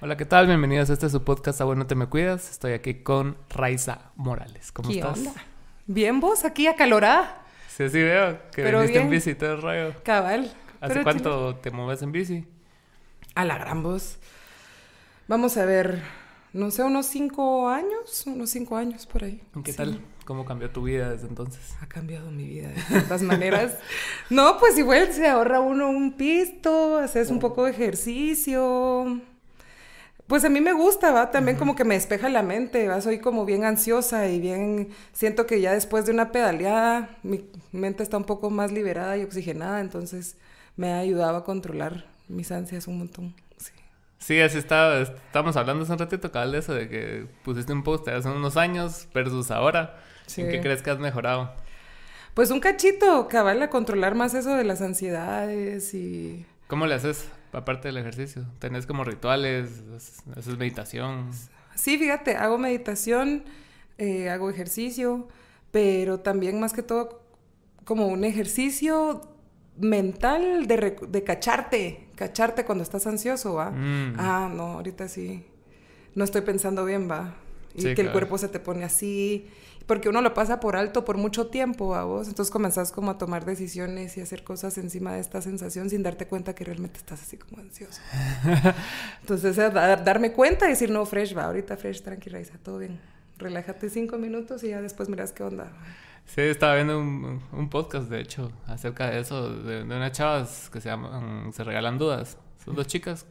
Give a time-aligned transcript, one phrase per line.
[0.00, 0.46] Hola, ¿qué tal?
[0.46, 2.50] Bienvenidos a este su podcast A Bueno Te Me Cuidas.
[2.50, 4.70] Estoy aquí con Raiza Morales.
[4.72, 5.18] ¿Cómo ¿Qué estás?
[5.18, 5.32] onda?
[5.86, 7.42] Bien vos, aquí acalorada.
[7.68, 9.94] Sí, sí veo que Pero viniste en bici todo el rollo.
[10.04, 10.52] Cabal.
[10.80, 12.46] ¿Hace Pero cuánto te mueves en bici?
[13.34, 14.18] A la gran voz.
[15.26, 16.00] Vamos a ver,
[16.52, 19.42] no sé, unos cinco años, unos cinco años por ahí.
[19.64, 19.76] ¿Qué Sí.
[19.78, 20.00] tal?
[20.24, 21.74] ¿Cómo cambió tu vida desde entonces?
[21.80, 23.78] Ha cambiado mi vida de tantas maneras.
[24.30, 29.22] No, pues igual se ahorra uno un pisto, haces un poco de ejercicio.
[30.28, 31.30] Pues a mí me gusta, ¿va?
[31.30, 33.00] También como que me despeja la mente, ¿va?
[33.00, 34.90] Soy como bien ansiosa y bien...
[35.14, 39.22] Siento que ya después de una pedaleada mi mente está un poco más liberada y
[39.22, 40.36] oxigenada, entonces
[40.76, 43.34] me ha ayudado a controlar mis ansias un montón.
[43.56, 43.72] Sí.
[44.18, 47.82] Sí, así estaba, estábamos hablando hace un ratito, cabal, de eso, de que pusiste un
[47.82, 49.98] post hace unos años versus ahora.
[50.26, 50.42] Sí.
[50.42, 51.54] ¿En qué crees que has mejorado?
[52.34, 56.44] Pues un cachito, cabal, a controlar más eso de las ansiedades y...
[56.66, 58.44] ¿Cómo le haces aparte del ejercicio?
[58.58, 59.82] ¿Tenés como rituales?
[60.36, 61.30] ¿Haces meditación?
[61.74, 63.44] Sí, fíjate, hago meditación,
[63.98, 65.28] eh, hago ejercicio,
[65.70, 67.22] pero también más que todo
[67.84, 69.20] como un ejercicio
[69.78, 73.70] mental de, de cacharte, cacharte cuando estás ansioso, ¿va?
[73.70, 74.14] Mm.
[74.18, 75.46] Ah, no, ahorita sí,
[76.14, 77.34] no estoy pensando bien, ¿va?
[77.74, 79.48] Y Sí, que el cuerpo se te pone así,
[79.88, 82.28] porque uno lo pasa por alto por mucho tiempo, ¿va vos?
[82.28, 86.28] Entonces comenzás como a tomar decisiones y hacer cosas encima de esta sensación sin darte
[86.28, 88.00] cuenta que realmente estás así como ansioso.
[89.22, 92.78] Entonces, a dar- darme cuenta y decir, no, fresh, va, ahorita fresh, tranqui, Raiza, todo
[92.78, 93.00] bien.
[93.38, 95.72] Relájate cinco minutos y ya después miras qué onda.
[96.26, 100.68] Sí, estaba viendo un, un podcast, de hecho, acerca de eso, de, de unas chavas
[100.70, 102.36] que se llaman, se regalan dudas.
[102.64, 103.24] Son dos chicas,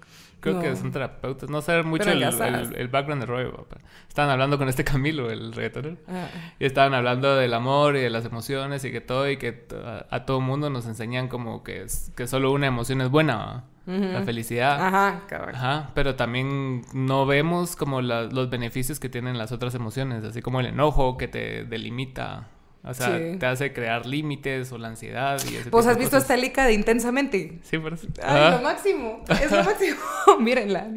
[0.51, 0.75] creo que No.
[0.75, 1.49] son terapeutas.
[1.49, 3.45] No sé mucho el, background de Roy.
[3.69, 5.97] pero Estaban hablando con este Camilo, el reggaetonero.
[6.07, 6.27] Ah,
[6.59, 10.05] Y estaban hablando del amor y de las emociones y que todo, y que a,
[10.15, 14.21] a todo mundo nos enseñan como que, es, que solo una emoción es buena, la
[14.23, 14.85] felicidad.
[14.85, 15.55] Ajá, cabrón.
[15.55, 20.41] Ajá, pero también no vemos como la- los beneficios que tienen las otras emociones, así
[20.41, 22.47] como el enojo que te delimita,
[22.89, 23.37] o sea, Sí.
[23.37, 26.35] te hace crear límites o la ansiedad y ese ¿Vos tipo has de visto esta
[26.37, 27.59] lica de Intensamente?
[27.63, 28.07] Sí, por eso.
[28.23, 28.57] Ay, Ajá.
[28.57, 29.23] lo máximo.
[29.29, 29.97] Es lo máximo.
[30.39, 30.87] Mírenla.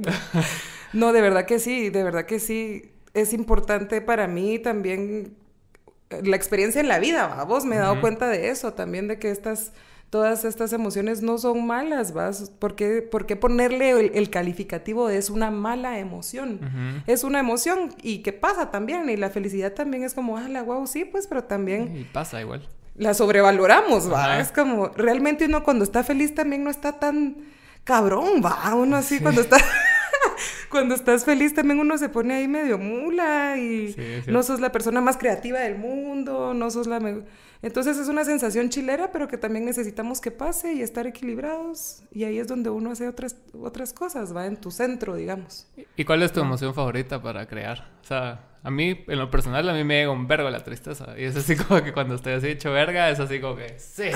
[0.93, 2.93] No, de verdad que sí, de verdad que sí.
[3.15, 5.35] Es importante para mí también
[6.11, 7.45] eh, la experiencia en la vida, ¿va?
[7.45, 9.73] Vos me he dado cuenta de eso también, de que estas,
[10.11, 12.51] todas estas emociones no son malas, ¿vas?
[12.59, 17.03] ¿Por qué, por qué ponerle el, el calificativo de es una mala emoción?
[17.07, 20.63] Es una emoción y que pasa también, y la felicidad también es como, ah, la
[20.63, 22.69] guau, sí, pues, pero también Y pasa igual.
[22.97, 24.41] la sobrevaloramos, va.
[24.41, 27.37] Es como, realmente uno cuando está feliz también no está tan
[27.85, 28.75] cabrón, va.
[28.75, 29.59] Uno así cuando está...
[30.71, 34.71] Cuando estás feliz también uno se pone ahí medio mula y Sí, no sos la
[34.71, 37.01] persona más creativa del mundo, no sos la...
[37.63, 42.03] Entonces es una sensación chilera, pero que también necesitamos que pase y estar equilibrados.
[42.11, 45.67] Y ahí es donde uno hace otras, otras cosas, va en tu centro, digamos.
[45.97, 47.91] ¿Y cuál es tu emoción favorita para crear?
[48.03, 51.15] O sea, a mí, en lo personal, a mí me llega un vergo la tristeza.
[51.19, 54.11] Y es así como que cuando estoy así hecho verga, es así como que, sí,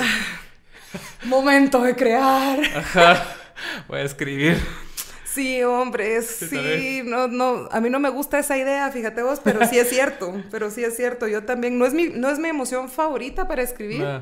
[1.24, 2.60] Momento de crear.
[2.76, 3.26] ajá,
[3.88, 4.58] voy a escribir.
[5.34, 9.66] Sí, hombre, Sí, no, no, a mí no me gusta esa idea, fíjate vos, pero
[9.66, 12.48] sí es cierto, pero sí es cierto, yo también, no es mi, no es mi
[12.48, 14.20] emoción favorita para escribir, Nah.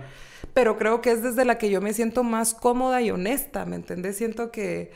[0.54, 3.76] pero creo que es desde la que yo me siento más cómoda y honesta, ¿me
[3.76, 4.16] entendés?
[4.16, 4.90] Siento que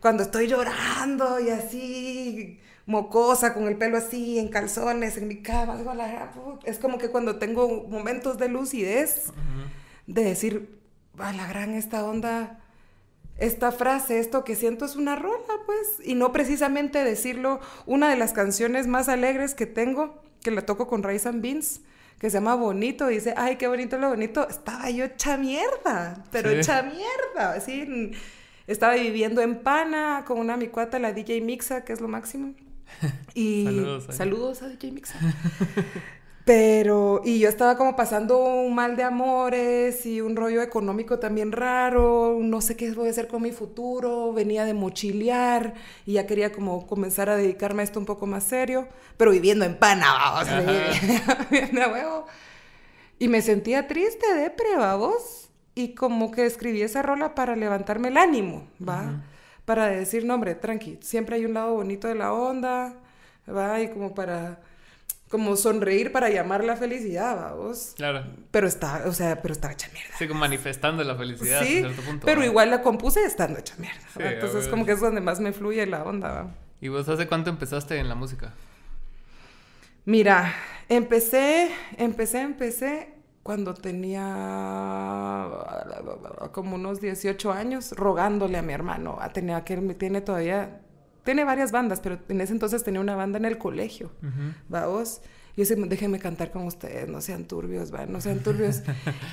[0.00, 5.76] cuando estoy llorando y así, mocosa, con el pelo así, en calzones, en mi cama,
[5.76, 6.30] digo, la
[6.64, 9.32] es como que cuando tengo momentos de lucidez,
[10.06, 10.78] de decir,
[11.18, 12.60] a la gran esta onda,
[13.38, 15.36] esta frase, esto que siento es una rola,
[15.66, 20.62] pues, y no precisamente decirlo, una de las canciones más alegres que tengo, que la
[20.62, 21.80] toco con Rice and Beans,
[22.18, 26.50] que se llama Bonito, dice, ay, qué bonito lo bonito, estaba yo hecha mierda, pero
[26.50, 26.56] Sí.
[26.56, 28.10] hecha mierda, así, mm,
[28.66, 32.54] estaba viviendo en Pana con una micuata, la DJ Mixa, que es lo máximo.
[33.34, 35.18] Y Saludos, saludos a DJ Mixa.
[36.46, 41.50] Pero, y yo estaba como pasando un mal de amores y un rollo económico también
[41.50, 45.74] raro, no sé qué voy a hacer con mi futuro, venía de mochilear
[46.06, 49.64] y ya quería como comenzar a dedicarme a esto un poco más serio, pero viviendo
[49.64, 50.48] en pana, vamos,
[51.50, 52.26] viviendo a huevo.
[53.18, 58.16] Y me sentía triste, depre, vos, y como que escribí esa rola para levantarme el
[58.16, 59.24] ánimo, ¿va?
[59.64, 62.94] Para decir, no, hombre, tranqui, siempre hay un lado bonito de la onda,
[63.48, 63.80] ¿va?
[63.80, 64.60] Y como para
[65.36, 67.92] como sonreír para llamar la felicidad, vamos.
[67.94, 68.24] Claro.
[68.50, 70.14] Pero está, o sea, pero estaba hecha mierda.
[70.18, 72.24] Sí, como manifestando la felicidad Sí, cierto punto.
[72.24, 74.00] pero igual la compuse estando hecha mierda.
[74.18, 76.32] Entonces, como que es donde más me fluye la onda.
[76.32, 76.54] ¿va?
[76.80, 78.54] ¿Y vos hace cuánto empezaste en la música?
[80.06, 80.54] Mira,
[80.88, 83.10] empecé, empecé, empecé
[83.42, 84.24] cuando tenía
[86.52, 89.18] como unos 18 años, rogándole a mi hermano.
[89.20, 90.80] Ah, Tenía que él me tiene todavía
[91.26, 94.10] Tiene varias bandas, pero en ese entonces tenía una banda en el colegio,
[94.72, 95.20] va vos.
[95.56, 98.82] Yo decía, déjenme cantar con ustedes, no sean turbios, va, no sean turbios.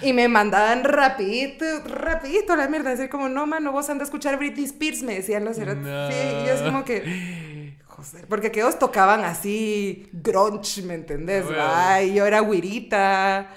[0.02, 4.38] y me mandaban rapidito, rapidito la mierda, decir como, no, mano, vos andas a escuchar
[4.38, 5.84] Britney Spears, me decían los cerotes.
[5.84, 11.46] Sí, y yo es como que, joder, porque que ellos tocaban así grunge, ¿me entendés?
[11.46, 13.50] va, y yo era güirita.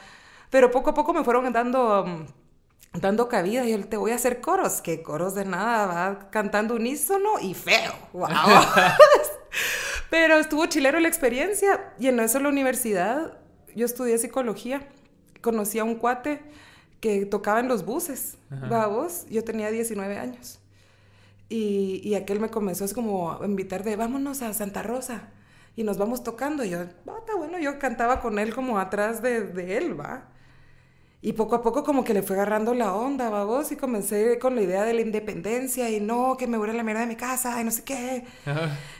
[0.50, 2.04] Pero poco a poco me fueron dando...
[2.04, 2.26] Um,
[2.92, 6.74] dando cabida y yo te voy a hacer coros, que coros de nada, va cantando
[6.74, 8.28] unísono y feo, wow.
[10.10, 13.38] Pero estuvo chilero la experiencia y en eso la universidad,
[13.74, 14.88] yo estudié psicología,
[15.42, 16.42] conocí a un cuate
[17.00, 20.60] que tocaba en los buses, vamos, yo tenía 19 años.
[21.48, 25.28] Y, y, aquel me comenzó así como a invitar de vámonos a Santa Rosa
[25.76, 26.64] y nos vamos tocando.
[26.64, 26.78] Y yo,
[27.36, 30.28] bueno, yo cantaba con él como atrás de, de él, va.
[31.26, 34.54] Y poco a poco como que le fue agarrando la onda, babos, y comencé con
[34.54, 37.16] la idea de la independencia y no, que me voy a la mierda de mi
[37.16, 38.24] casa y no sé qué.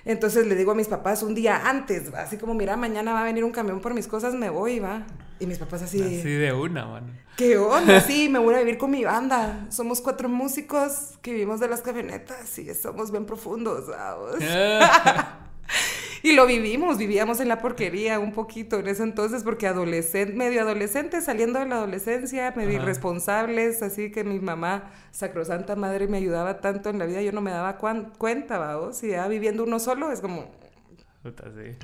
[0.05, 3.25] Entonces le digo a mis papás un día antes, así como, mira, mañana va a
[3.25, 5.07] venir un camión por mis cosas, me voy, va.
[5.39, 6.03] Y mis papás así...
[6.03, 7.17] Así de una, man.
[7.37, 8.01] ¿Qué onda?
[8.05, 9.65] Sí, me voy a vivir con mi banda.
[9.71, 14.35] Somos cuatro músicos que vivimos de las camionetas y somos bien profundos, babos.
[16.27, 20.63] Y lo vivimos, vivíamos en la porquería un poquito en ese entonces, porque adolescente, medio
[20.63, 26.59] adolescente, saliendo de la adolescencia, medio irresponsables, así que mi mamá, sacrosanta madre, me ayudaba
[26.61, 29.79] tanto en la vida, yo no me daba cuenta, va, o si ya viviendo uno
[29.79, 30.51] solo es como...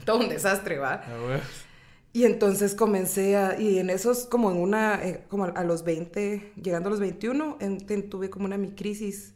[0.04, 1.04] Todo un desastre, va.
[2.12, 6.54] Y entonces comencé a, y en esos, como en una, eh, como a los 20,
[6.60, 7.58] llegando a los 21,
[8.10, 9.34] tuve como una mi crisis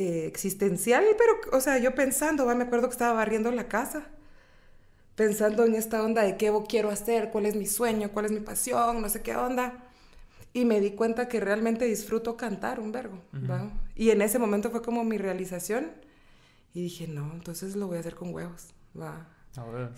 [0.00, 4.06] eh, existencial, pero, o sea, yo pensando, me acuerdo que estaba barriendo la casa,
[5.16, 8.38] pensando en esta onda de qué quiero hacer, cuál es mi sueño, cuál es mi
[8.38, 9.88] pasión, no sé qué onda.
[10.52, 13.20] Y me di cuenta que realmente disfruto cantar un verbo,
[13.96, 15.90] Y en ese momento fue como mi realización.
[16.74, 19.26] Y dije, no, entonces lo voy a hacer con huevos, va.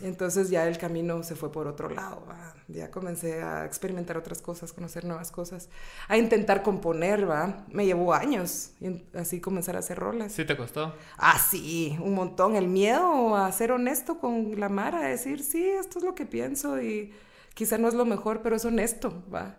[0.00, 2.24] Entonces ya el camino se fue por otro lado,
[2.68, 5.68] ya comencé a experimentar otras cosas, conocer nuevas cosas,
[6.08, 7.64] a intentar componer, ¿va?
[7.68, 8.72] Me llevó años
[9.14, 10.32] así comenzar a hacer roles.
[10.32, 10.94] ¿Sí te costó?
[11.18, 12.56] Ah, sí, un montón.
[12.56, 16.24] El miedo a ser honesto con la Mara, a decir, sí, esto es lo que
[16.24, 17.12] pienso y
[17.52, 19.58] quizá no es lo mejor, pero es honesto, ¿va?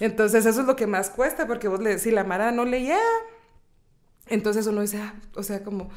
[0.00, 2.98] Entonces eso es lo que más cuesta, porque vos le si la Mara no leía,
[4.26, 5.88] entonces uno dice, ah, o sea, como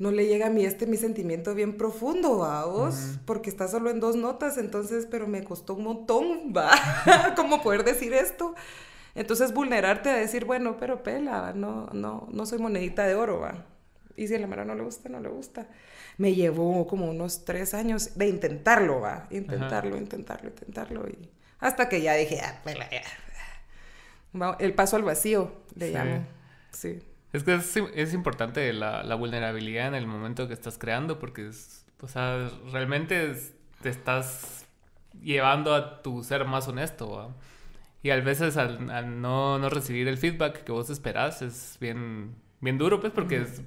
[0.00, 3.90] no le llega a mí este mi sentimiento bien profundo, a vos, porque está solo
[3.90, 6.70] en dos notas, entonces, pero me costó un montón, va,
[7.36, 8.54] como poder decir esto.
[9.14, 13.66] Entonces, vulnerarte a decir, bueno, pero pela, no, no, no soy monedita de oro, va.
[14.16, 15.68] Y si a la mara no le gusta, no le gusta.
[16.16, 22.00] Me llevó como unos tres años de intentarlo, va, intentarlo, intentarlo, intentarlo, y hasta que
[22.00, 23.02] ya dije, ah, pela, ya.
[24.60, 26.24] El paso al vacío, le llamo.
[26.72, 27.00] Sí.
[27.32, 31.86] Es que es, importante la, la, vulnerabilidad en el momento que estás creando porque, es,
[32.00, 33.36] o sea, realmente
[33.82, 34.66] te estás
[35.22, 37.32] llevando a tu ser más honesto.
[38.02, 42.78] Y a veces al, no, no, recibir el feedback que vos esperás es bien, bien
[42.78, 43.62] duro, pues, porque es,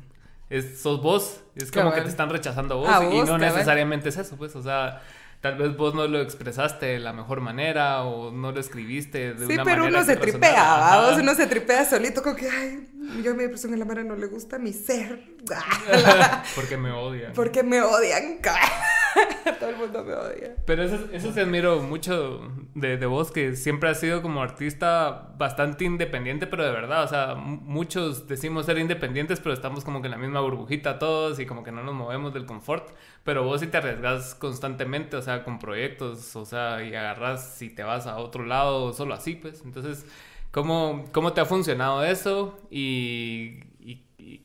[0.50, 1.44] es, sos vos.
[1.56, 5.02] Es como que te están rechazando vos, y no necesariamente es eso, pues, o sea
[5.44, 9.46] tal vez vos no lo expresaste de la mejor manera o no lo escribiste de
[9.46, 9.64] una manera.
[9.64, 12.88] Sí, pero uno se tripea, vos uno se tripea solito, como que, ay,
[13.22, 15.22] yo a mi persona en la mano no le gusta mi ser.
[16.56, 17.34] Porque me odian.
[17.34, 18.40] Porque me odian.
[19.60, 20.56] Todo el mundo me odia.
[20.66, 22.42] Pero eso, eso se admiro mucho
[22.74, 27.08] de, de, vos, que siempre has sido como artista bastante independiente, pero de verdad, o
[27.08, 31.46] sea, muchos decimos ser independientes, pero estamos como que en la misma burbujita todos y
[31.46, 32.90] como que no nos movemos del confort.
[33.24, 37.70] Pero vos sí te arriesgas constantemente, o sea, con proyectos, o sea, y agarras y
[37.70, 39.62] te vas a otro lado solo así, pues.
[39.64, 40.06] Entonces,
[40.52, 42.58] ¿cómo, cómo te ha funcionado eso?
[42.70, 43.60] Y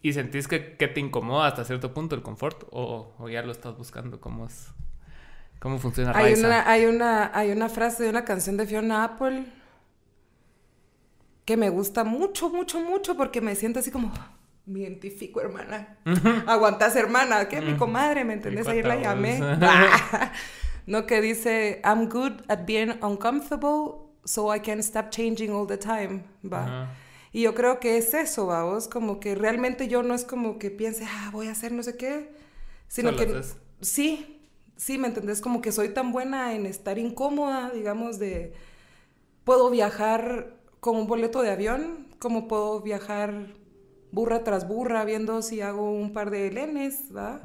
[0.03, 3.53] y, sentís que, que, te incomoda hasta cierto punto el confort o, o ya lo
[3.53, 4.69] estás buscando cómo es
[5.61, 9.45] cómo funciona hay una hay una hay una frase de una canción de Fiona Apple
[11.45, 14.13] que me gusta mucho mucho mucho porque me siento así como
[14.67, 15.97] me identifico hermana.
[16.47, 19.41] Aguantas hermana que mi comadre me entendés ayer la llamé
[20.87, 25.79] no que dice I'm good at being uncomfortable so I can stop changing all the
[25.79, 26.89] time va
[27.39, 30.73] y yo creo que es eso, vamos, como que realmente yo no es como que
[30.73, 32.33] piense, ah, voy a hacer no sé qué,
[32.89, 33.43] sino que
[33.81, 34.43] sí,
[34.77, 35.41] sí, ¿me entendés?
[35.41, 38.55] Como que soy tan buena en estar incómoda, digamos, de,
[39.45, 43.33] puedo viajar con un boleto de avión, como puedo viajar
[44.11, 47.41] burra tras burra viendo si hago un par de lenes, ¿va?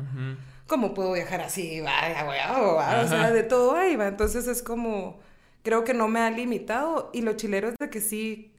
[0.65, 4.07] Como puedo viajar así, va, va, o sea, de todo ahí, va.
[4.07, 5.19] Entonces es como,
[5.61, 8.52] creo que no me ha limitado y lo chilero es de que sí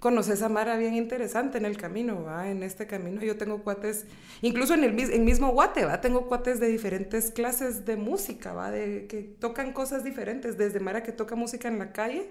[0.00, 2.48] conoces a Mara bien interesante en el camino, ¿va?
[2.48, 4.06] En este camino yo tengo cuates,
[4.40, 6.00] incluso en el en mismo Guate, ¿va?
[6.00, 8.70] Tengo cuates de diferentes clases de música, ¿va?
[8.70, 12.30] De, que tocan cosas diferentes, desde Mara que toca música en la calle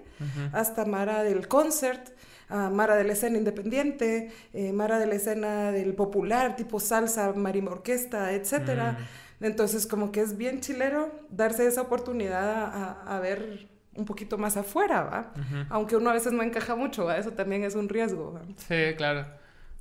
[0.52, 2.10] hasta Mara del concert,
[2.48, 7.70] Mara de la escena independiente, eh, Mara de la escena del popular, tipo salsa, marima
[7.70, 8.98] orquesta, etcétera.
[9.40, 9.44] Mm.
[9.44, 14.56] Entonces, como que es bien chilero darse esa oportunidad a, a ver un poquito más
[14.56, 15.32] afuera, ¿va?
[15.68, 17.16] Aunque uno a veces no encaja mucho, ¿va?
[17.16, 18.42] Eso también es un riesgo, ¿va?
[18.56, 19.26] Sí, claro.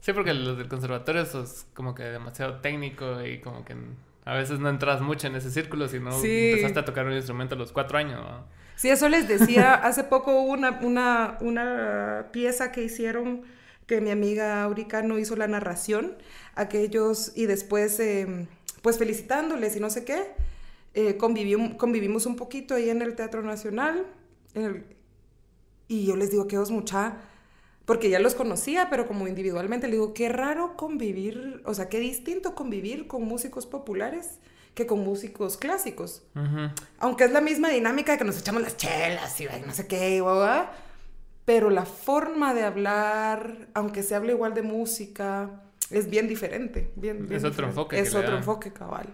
[0.02, 3.76] Sí, porque los del conservatorio es como que demasiado técnico y como que
[4.26, 7.58] a veces no entras mucho en ese círculo, sino empezaste a tocar un instrumento a
[7.58, 8.46] los cuatro años, ¿no?
[8.76, 9.74] Sí, eso les decía.
[9.84, 13.44] Hace poco hubo una, una, una pieza que hicieron
[13.88, 16.16] que mi amiga Auricano hizo la narración,
[16.56, 18.46] aquellos, y después, em,
[18.82, 20.28] pues felicitándoles y no sé qué.
[21.08, 24.06] Eh, convivimos un poquito ahí en el Teatro Nacional.
[25.88, 27.18] y yo les digo que os mucha,
[27.86, 32.00] porque ya los conocía, pero como individualmente, le digo, qué raro convivir, o sea, qué
[32.00, 34.40] distinto convivir con músicos populares
[34.76, 36.24] que con músicos clásicos.
[37.00, 40.22] Aunque es la misma dinámica de que nos echamos las chelas y no sé qué,
[41.46, 46.92] pero la forma de hablar, aunque se hable igual de música, es bien diferente.
[46.96, 48.00] Bien, es otro enfoque.
[48.00, 49.08] Es otro enfoque, cabal.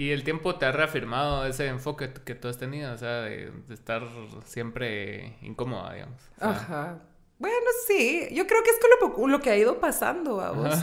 [0.00, 3.52] Y el tiempo te ha reafirmado ese enfoque que tú has tenido, o sea, de,
[3.68, 4.02] estar
[4.46, 6.22] siempre incómoda, digamos.
[6.38, 7.00] Ajá.
[7.38, 10.74] Bueno, sí, yo creo que es lo, lo que ha ido pasando, vos.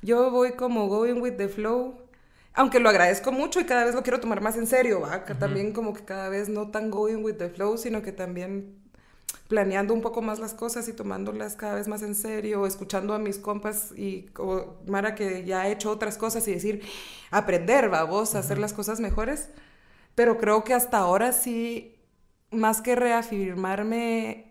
[0.00, 1.98] Yo voy como going with the flow,
[2.54, 5.26] aunque lo agradezco mucho y cada vez lo quiero tomar más en serio, ¿va?
[5.26, 8.74] También como que cada vez no tan going with the flow, sino que también
[9.48, 13.18] planeando un poco más las cosas y tomándolas cada vez más en serio, escuchando a
[13.18, 14.26] mis compas y
[14.86, 16.82] Mara que ya ha hecho otras cosas y decir,
[17.30, 19.48] aprender, va vos, a hacer las cosas mejores.
[20.14, 21.94] Pero creo que hasta ahora sí,
[22.50, 24.46] más que reafirmarme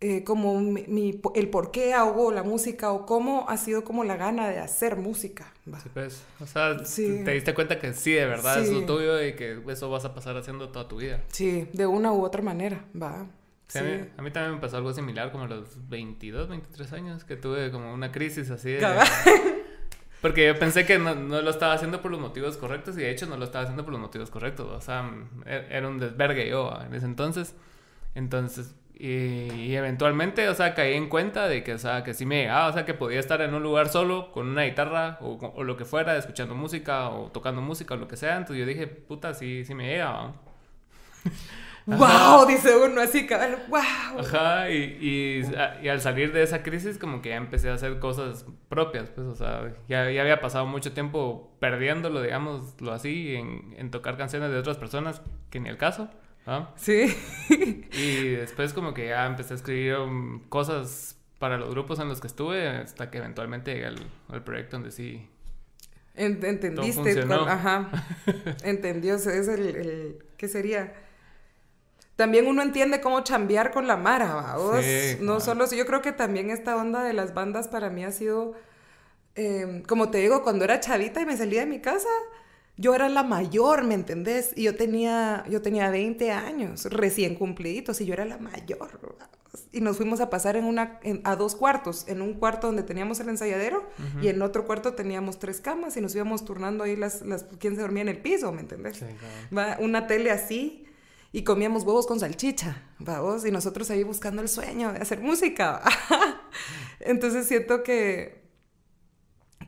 [0.00, 4.16] eh, como mi, el por qué hago la música o cómo ha sido como la
[4.16, 5.52] gana de hacer música.
[5.82, 6.22] Sí, pues.
[6.40, 9.90] O sea, te diste cuenta que sí, de verdad es lo tuyo y que eso
[9.90, 11.22] vas a pasar haciendo toda tu vida.
[11.32, 13.26] Sí, de una u otra manera, va.
[13.68, 17.36] Sí, A, mí, también me pasó algo similar como a los 22, 23 años, que
[17.36, 18.86] tuve como una crisis así de...
[20.22, 23.10] Porque yo pensé que no, no, lo estaba haciendo por los motivos correctos y de
[23.10, 24.66] hecho no lo estaba haciendo por los motivos correctos.
[24.66, 25.08] O sea,
[25.46, 27.54] e, era un desvergue yo en ese entonces.
[28.14, 32.42] Entonces, y, eventualmente, o sea, caí en cuenta de que, o sea, que sí me
[32.42, 35.62] llegaba, o sea, que podía estar en un lugar solo con una guitarra o, o
[35.62, 38.38] lo que fuera, escuchando música o tocando música o lo que sea.
[38.38, 40.32] Entonces yo dije, puta, sí, sí me llega.
[41.88, 42.46] ¡Wow!
[42.46, 44.20] Dice uno así, cabrón, ¡wow!
[44.20, 45.42] Ajá, y,
[45.82, 49.26] y, al salir de esa crisis, como que ya empecé a hacer cosas propias, pues,
[49.26, 54.50] o sea, ya, ya había pasado mucho tiempo perdiéndolo, digámoslo así, en, en, tocar canciones
[54.50, 56.10] de otras personas, que ni el caso,
[56.46, 56.74] ¿ah?
[56.76, 57.16] Sí.
[57.48, 62.20] y después, como que ya empecé a escribir um, cosas para los grupos en los
[62.20, 65.26] que estuve, hasta que eventualmente llegué al, proyecto donde sí.
[66.16, 67.90] entendiste, ajá.
[68.62, 70.18] Entendió, es el, el.
[70.36, 71.07] ¿Qué sería?
[72.18, 74.82] También uno entiende cómo chambear con la Mara, ¿va?
[74.82, 78.10] Sí, no solo, yo creo que también esta onda de las bandas para mí ha
[78.10, 78.54] sido,
[79.36, 82.08] em, como te digo, cuando era chavita y me salía de mi casa,
[82.76, 84.52] yo era la mayor, ¿me entendés?
[84.56, 88.98] Y yo tenía, yo tenía 20 años, recién cumpliditos, y yo era la mayor.
[89.70, 93.20] Y nos fuimos a pasar en una, a dos cuartos, en un cuarto donde teníamos
[93.20, 93.88] el ensayadero
[94.20, 97.76] y en otro cuarto teníamos tres camas y nos íbamos turnando ahí las, las quién
[97.76, 98.96] se dormía en el piso, ¿me entendés?
[98.96, 99.06] Sí,
[99.78, 100.84] Una tele así
[101.32, 105.82] y comíamos huevos con salchicha, vamos, y nosotros ahí buscando el sueño de hacer música.
[107.00, 108.42] Entonces siento que,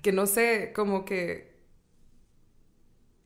[0.02, 1.50] que no sé, como que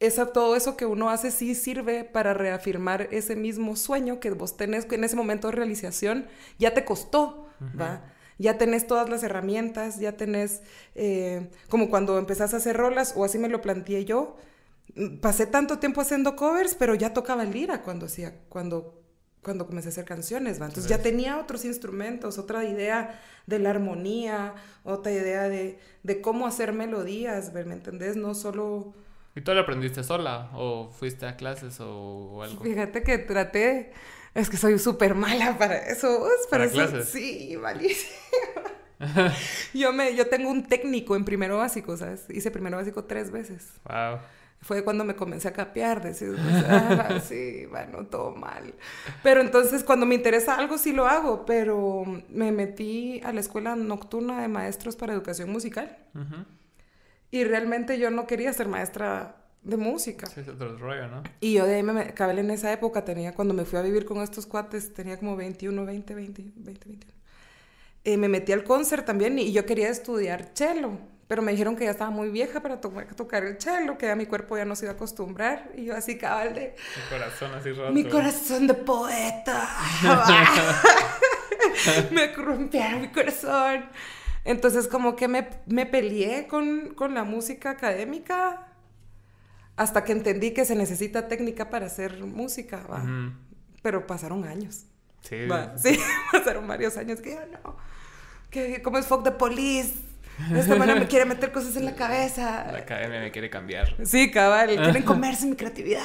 [0.00, 4.57] esa, todo eso que uno hace sí sirve para reafirmar ese mismo sueño que vos
[4.57, 6.26] tenés en ese momento de realización,
[6.59, 7.49] ya te costó,
[7.79, 8.11] ¿va?
[8.37, 10.62] Ya tenés todas las herramientas, ya tenés,
[10.97, 14.37] eh, como cuando empezás a hacer rolas, o así me lo planteé yo,
[15.21, 19.03] pasé tanto tiempo haciendo covers, pero ya tocaba lira cuando hacía, cuando,
[19.43, 20.67] cuando comencé a hacer canciones, ¿va?
[20.67, 26.47] Entonces ya tenía otros instrumentos, otra idea de la armonía, otra idea de, de cómo
[26.47, 28.17] hacer melodías, ¿me entendés?
[28.17, 28.95] No solo...
[29.35, 32.62] ¿Y tú lo aprendiste sola o fuiste a clases o, algo?
[32.62, 33.93] Fíjate que traté,
[34.33, 37.09] es que soy súper mala para eso, para, clases?
[37.09, 38.14] Sí, malísima.
[39.75, 42.26] yo, me, yo tengo un técnico en primero básico, ¿sabes?
[42.31, 43.73] Hice primero básico tres veces.
[43.88, 44.21] Wow
[44.64, 48.73] fue cuando me comencé a capear, decir, pues, ah, sí, bueno, todo mal.
[49.23, 53.76] Pero entonces cuando me interesa algo sí lo hago, pero me metí a la escuela
[53.76, 55.99] nocturna de maestros para educación musical.
[57.30, 60.26] Y realmente yo no quería ser maestra de música.
[60.28, 61.23] Sí, otro rollo, ¿no?
[61.40, 64.06] Y yo de ahí me, cabel en esa época tenía, cuando me fui a vivir
[64.06, 67.12] con estos cuates, tenía como 21, 20, 20, 20, 21.
[68.04, 70.92] eh, me metí al concert también y yo quería estudiar cello,
[71.26, 74.16] pero me dijeron que ya estaba muy vieja para to tocar el cello, que ya
[74.16, 76.75] mi cuerpo ya no se iba a acostumbrar y yo así cabal de...
[76.97, 77.93] Mi corazón así roto.
[77.93, 79.69] Mi corazón de poeta.
[82.11, 83.87] me rompieron mi corazón.
[84.45, 88.69] Entonces como que me, me peleé con, con la música académica
[89.76, 93.04] hasta que entendí que se necesita técnica para hacer música, ¿va?
[93.83, 94.87] Pero pasaron años.
[95.23, 95.49] Sí.
[95.76, 95.99] Sí,
[96.33, 97.76] pasaron varios años que yo no.
[98.50, 99.95] Que como es fuck the police.
[100.55, 102.67] Esta manera me quiere meter cosas en la cabeza.
[102.73, 103.95] La academia me quiere cambiar.
[104.05, 104.69] Sí, cabal.
[104.76, 106.03] Quieren comerse mi creatividad.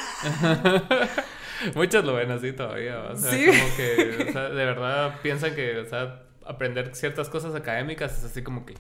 [1.76, 3.00] Muchos lo ven así todavía.
[3.00, 7.54] O sea, como que, o sea, de verdad piensan que, o sea, aprender ciertas cosas
[7.56, 8.76] académicas es así como que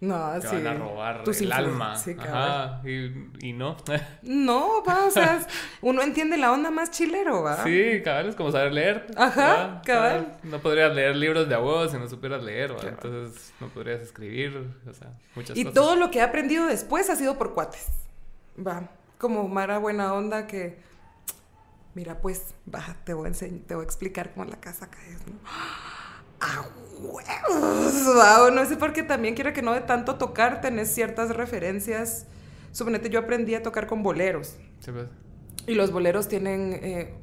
[0.00, 0.54] no, te sí.
[0.54, 1.96] van a robar el alma.
[1.96, 3.76] Sí, Ajá, y, y, no.
[4.22, 5.44] no, va, o sea,
[5.80, 7.64] uno entiende la onda más chilero, va.
[7.64, 9.06] Sí, cabal, es como saber leer.
[9.16, 10.38] Ajá, cabal.
[10.44, 12.88] no podrías leer libros de abuelos si no supieras leer, ¿va?
[12.88, 15.72] entonces no podrías escribir, o sea, muchas y cosas.
[15.72, 17.88] Y todo lo que he aprendido después ha sido por cuates,
[18.56, 18.88] va.
[19.18, 20.78] Como Mara buena onda que,
[21.94, 25.10] mira, pues, va, te voy a enseñar, te voy a explicar cómo la casa cae,
[25.26, 25.40] ¿no?
[26.40, 26.66] ¡Ah,
[27.00, 28.04] huevos!
[28.04, 32.26] Wow, no sé por qué también quiero que no de tanto tocar tenés ciertas referencias.
[32.72, 34.56] Suponete, yo aprendí a tocar con boleros.
[34.80, 35.08] Sí, pues.
[35.66, 37.14] Y los boleros tienen eh,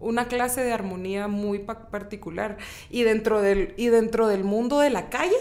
[0.00, 2.58] una clase de armonía muy particular.
[2.90, 5.36] Y dentro, del, y dentro del mundo de la calle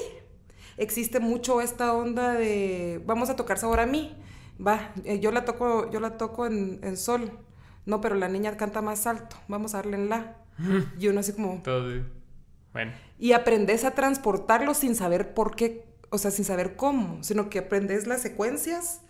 [0.77, 4.17] existe mucho esta onda de vamos a tocar sabor a mí.
[4.65, 7.31] Va, eh, yo la toco, yo la toco en, en sol.
[7.85, 9.35] No, pero la niña canta más alto.
[9.47, 10.37] Vamos a darle en la.
[10.99, 11.61] Y uno así como.
[11.63, 12.03] Todo.
[12.73, 12.91] Bueno.
[13.21, 17.59] Y aprendes a transportarlo sin saber por qué, o sea, sin saber cómo, sino que
[17.59, 19.01] aprendes las secuencias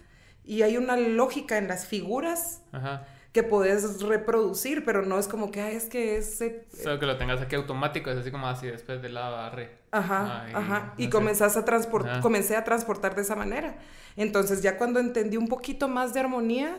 [0.44, 3.08] y hay una lógica en las figuras Ajá.
[3.32, 6.41] que puedes reproducir, pero no es como que, ah, es que es...
[6.41, 9.77] Eh, Solo que lo tengas aquí automático, es así como así, después de la barre.
[9.91, 10.94] Ajá, Ay, ajá.
[10.98, 13.77] Y comenzás a transportar, comencé a transportar de esa manera.
[14.18, 16.77] Entonces ya cuando entendí un poquito más de armonía,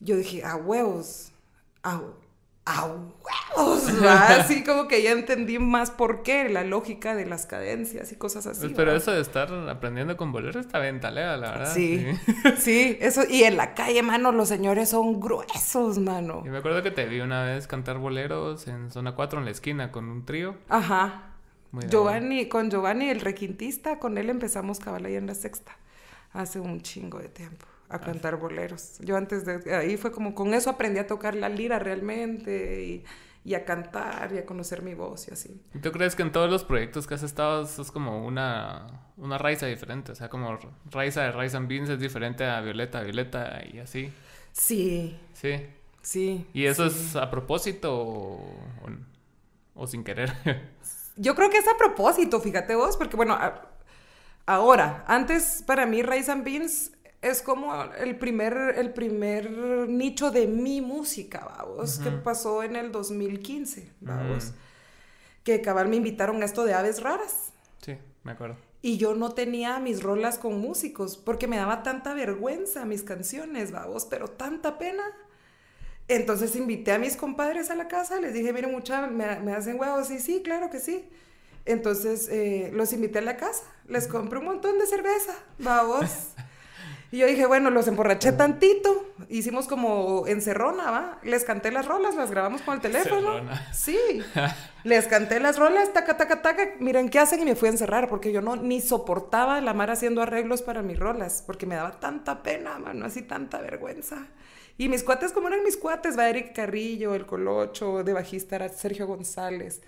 [0.00, 1.30] yo dije, a huevos,
[1.84, 2.00] a
[2.68, 3.88] ¡a huevos!
[4.02, 8.46] Así como que ya entendí más por qué, la lógica de las cadencias y cosas
[8.46, 8.60] así.
[8.60, 11.74] Pues, pero eso de estar aprendiendo con bolero está bien talea, la verdad.
[11.74, 12.06] Sí,
[12.58, 13.22] sí, eso.
[13.28, 16.42] Y en la calle, mano, los señores son gruesos, mano.
[16.44, 19.50] Y me acuerdo que te vi una vez cantar boleros en zona 4 en la
[19.50, 20.56] esquina con un trío.
[20.68, 21.24] Ajá.
[21.88, 25.76] Giovanni, con Giovanni, el requintista, con él empezamos cabal ahí en la sexta.
[26.32, 28.98] Hace un chingo de tiempo a cantar boleros.
[29.00, 33.04] Yo antes de ahí fue como con eso aprendí a tocar la lira realmente y,
[33.44, 35.60] y, a cantar y a conocer mi voz y así.
[35.74, 39.38] ¿Y tú crees que en todos los proyectos que has estado es como una, una
[39.38, 40.12] Raiza diferente?
[40.12, 40.58] O sea, como
[40.90, 44.12] Raiza de Raiza and Beans es diferente a Violeta, Violeta y así.
[44.52, 45.18] Sí.
[45.32, 45.66] Sí.
[46.02, 46.46] Sí.
[46.52, 47.06] ¿Y eso sí.
[47.06, 48.90] es a propósito o, o,
[49.74, 50.32] o, sin querer?
[51.16, 53.68] Yo creo que es a propósito, fíjate vos, porque bueno, a,
[54.46, 59.50] ahora, antes para mí Rice and Beans es como el primer, el primer
[59.88, 62.04] nicho de mi música, vamos, uh -huh.
[62.04, 64.44] que pasó en el 2015, vamos.
[64.44, 64.54] Uh -huh.
[65.44, 67.52] Que cabal me invitaron a esto de aves raras.
[67.84, 68.56] Sí, me acuerdo.
[68.80, 73.72] Y yo no tenía mis rolas con músicos porque me daba tanta vergüenza mis canciones,
[73.72, 75.02] vamos, pero tanta pena.
[76.06, 79.78] Entonces invité a mis compadres a la casa, les dije, miren, mucha, me, me hacen
[79.78, 81.08] huevos, y sí, claro que sí.
[81.64, 86.08] Entonces eh, los invité a la casa, les compré un montón de cerveza, vamos.
[87.10, 89.06] Y yo dije, bueno, los emborraché tantito.
[89.30, 91.18] Hicimos como encerrona, ¿va?
[91.22, 93.40] Les canté las rolas, las grabamos con el teléfono.
[93.72, 93.98] Sí.
[94.84, 96.74] Les canté las rolas, taca, taca, taca.
[96.80, 99.90] Miren qué hacen y me fui a encerrar porque yo no ni soportaba la mar
[99.90, 104.26] haciendo arreglos para mis rolas porque me daba tanta pena, mano, así tanta vergüenza.
[104.76, 108.68] Y mis cuates, como eran mis cuates, va Eric Carrillo, el Colocho, de bajista era
[108.68, 109.80] Sergio González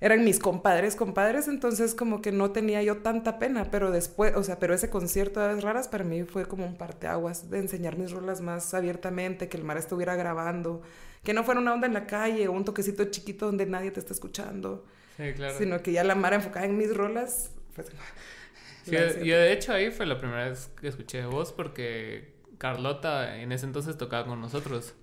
[0.00, 4.42] eran mis compadres, compadres, entonces como que no tenía yo tanta pena, pero después, o
[4.42, 7.96] sea, pero ese concierto de Aves Raras para mí fue como un parteaguas de enseñar
[7.96, 10.82] mis rolas más abiertamente, que el mar estuviera grabando,
[11.24, 14.00] que no fuera una onda en la calle o un toquecito chiquito donde nadie te
[14.00, 14.84] está escuchando,
[15.16, 15.56] sí, claro.
[15.56, 17.88] sino que ya la mar enfocada en mis rolas, pues...
[18.84, 23.50] Sí, yo de hecho ahí fue la primera vez que escuché voz porque Carlota en
[23.50, 24.94] ese entonces tocaba con nosotros.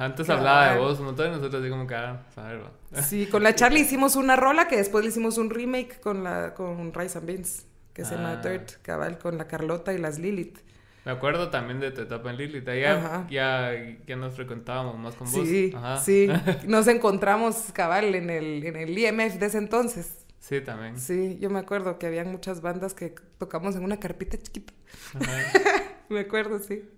[0.00, 0.40] Antes claro.
[0.40, 3.02] hablaba de vos montón y nosotros así como que, ah, va.
[3.02, 6.54] Sí, con la Charlie hicimos una rola que después le hicimos un remake con la
[6.54, 8.04] con Rice and Beans, que ah.
[8.06, 10.58] se llama Dirt, cabal, con la Carlota y las Lilith.
[11.04, 13.72] Me acuerdo también de tu etapa en Lilith, ya, ya,
[14.06, 15.46] ya nos frecuentábamos más con vos.
[15.46, 15.98] Sí, Ajá.
[15.98, 16.28] sí,
[16.66, 20.26] nos encontramos cabal en el, en el IMF de ese entonces.
[20.38, 20.98] Sí, también.
[20.98, 24.72] Sí, yo me acuerdo que habían muchas bandas que tocamos en una carpita chiquita.
[26.08, 26.88] me acuerdo, sí.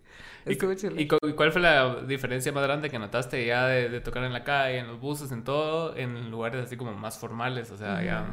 [0.47, 4.33] ¿Y, ¿Y, cuál fue la diferencia más grande que notaste ya de, de, tocar en
[4.33, 7.71] la calle, en los buses, en todo, en lugares así como más formales?
[7.71, 8.05] O sea, uh -huh.
[8.05, 8.27] ya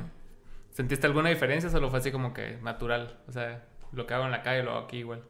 [0.80, 3.20] ¿Sentiste alguna diferencia o solo fue así como que natural?
[3.28, 5.24] O sea, lo que hago en la calle lo hago aquí igual.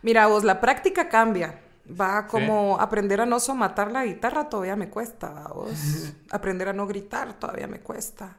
[0.00, 1.60] Mira, vos, la práctica cambia.
[2.00, 6.14] Va como aprender a no somatar la guitarra todavía me cuesta, vos.
[6.30, 8.38] aprender a no gritar todavía me cuesta.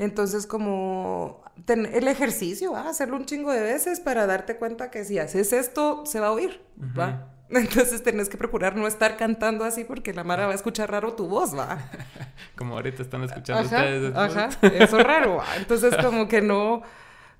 [0.00, 2.88] Entonces, como el ejercicio, ¿va?
[2.88, 6.32] hacerlo un chingo de veces para darte cuenta que si haces esto, se va a
[6.32, 6.62] oír,
[6.98, 7.28] ¿va?
[7.50, 11.12] Entonces tenés que procurar no estar cantando así porque la Mara va a escuchar raro
[11.12, 11.78] tu voz, ¿va?
[12.56, 14.16] como ahorita están escuchando ustedes.
[14.16, 15.56] Ajá, eso es raro, ¿va?
[15.58, 16.80] Entonces como que no,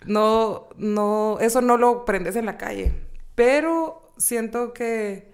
[0.05, 2.92] no, no, eso no lo prendes en la calle.
[3.35, 5.33] Pero siento que,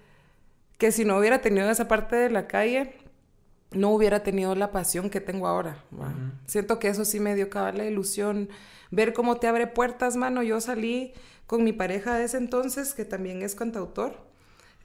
[0.77, 2.95] que si no hubiera tenido esa parte de la calle,
[3.71, 5.83] no hubiera tenido la pasión que tengo ahora.
[6.45, 8.49] Siento que eso sí me dio cabal la ilusión.
[8.91, 10.43] Ver cómo te abre puertas, mano.
[10.43, 11.13] Yo salí
[11.45, 14.17] con mi pareja de ese entonces, que también es cantautor.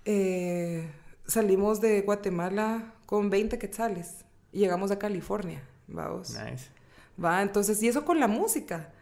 [0.04, 0.90] Eh,
[1.26, 5.62] salimos de Guatemala con 20 quetzales y llegamos a California.
[5.86, 6.30] Vamos.
[6.30, 6.68] Nice.
[7.22, 8.92] Va, entonces, y eso con la música.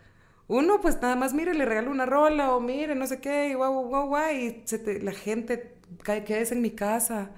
[0.48, 3.54] Uno, pues nada más, mire, le regalo una rola o mire, no sé qué, y
[3.54, 4.64] guau, guau, guau, y
[5.00, 7.30] la gente, quédese en mi casa,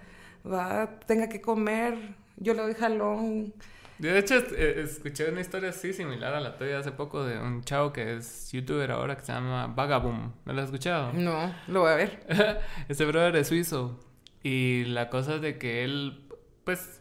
[0.51, 3.53] va, tenga que comer, yo le doy jalón.
[3.99, 7.63] De hecho, eh, escuché una historia así similar a la tuya hace poco de un
[7.63, 10.33] chavo que es youtuber ahora que se llama Vagaboom.
[10.45, 11.13] ¿No lo has escuchado?
[11.15, 12.61] No, lo voy a ver.
[12.89, 14.01] Ese brother es suizo.
[14.43, 16.21] Y la cosa es de que él,
[16.65, 17.01] pues,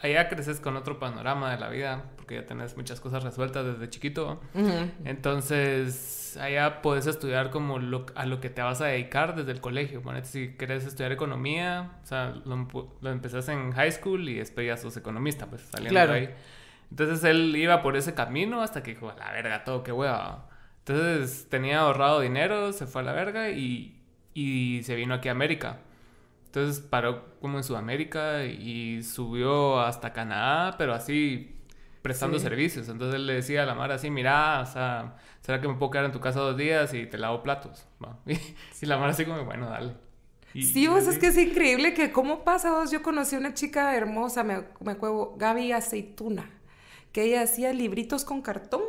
[0.00, 3.90] allá creces con otro panorama de la vida, porque ya tenés muchas cosas resueltas desde
[3.90, 4.40] chiquito.
[5.04, 9.60] Entonces, allá puedes estudiar como lo, a lo que te vas a dedicar desde el
[9.60, 10.02] colegio.
[10.22, 12.68] si quieres estudiar economía, o sea, lo,
[13.00, 16.34] lo empezás en high school y después ya sos economista, pues saliendo de ahí.
[16.90, 20.48] Entonces él iba por ese camino hasta que dijo, a la verga, todo, qué hueva.
[20.80, 24.00] Entonces tenía ahorrado dinero, se fue a la verga y,
[24.34, 25.80] y se vino aquí a América.
[26.46, 31.57] Entonces paró como en Sudamérica y subió hasta Canadá, pero así
[32.02, 32.88] prestando servicios.
[32.88, 35.90] Entonces él le decía a la Mara así, mira, o sea, ¿será que me puedo
[35.90, 37.86] quedar en tu casa dos días y te lavo platos?
[38.80, 39.94] Y, la Mara así como, bueno, dale.
[40.52, 42.90] sí, vos es que es increíble que cómo pasa vos.
[42.90, 46.50] Yo conocí a una chica hermosa, me, me acuerdo, Gaby Aceituna,
[47.12, 48.82] que ella hacía libritos con cartón.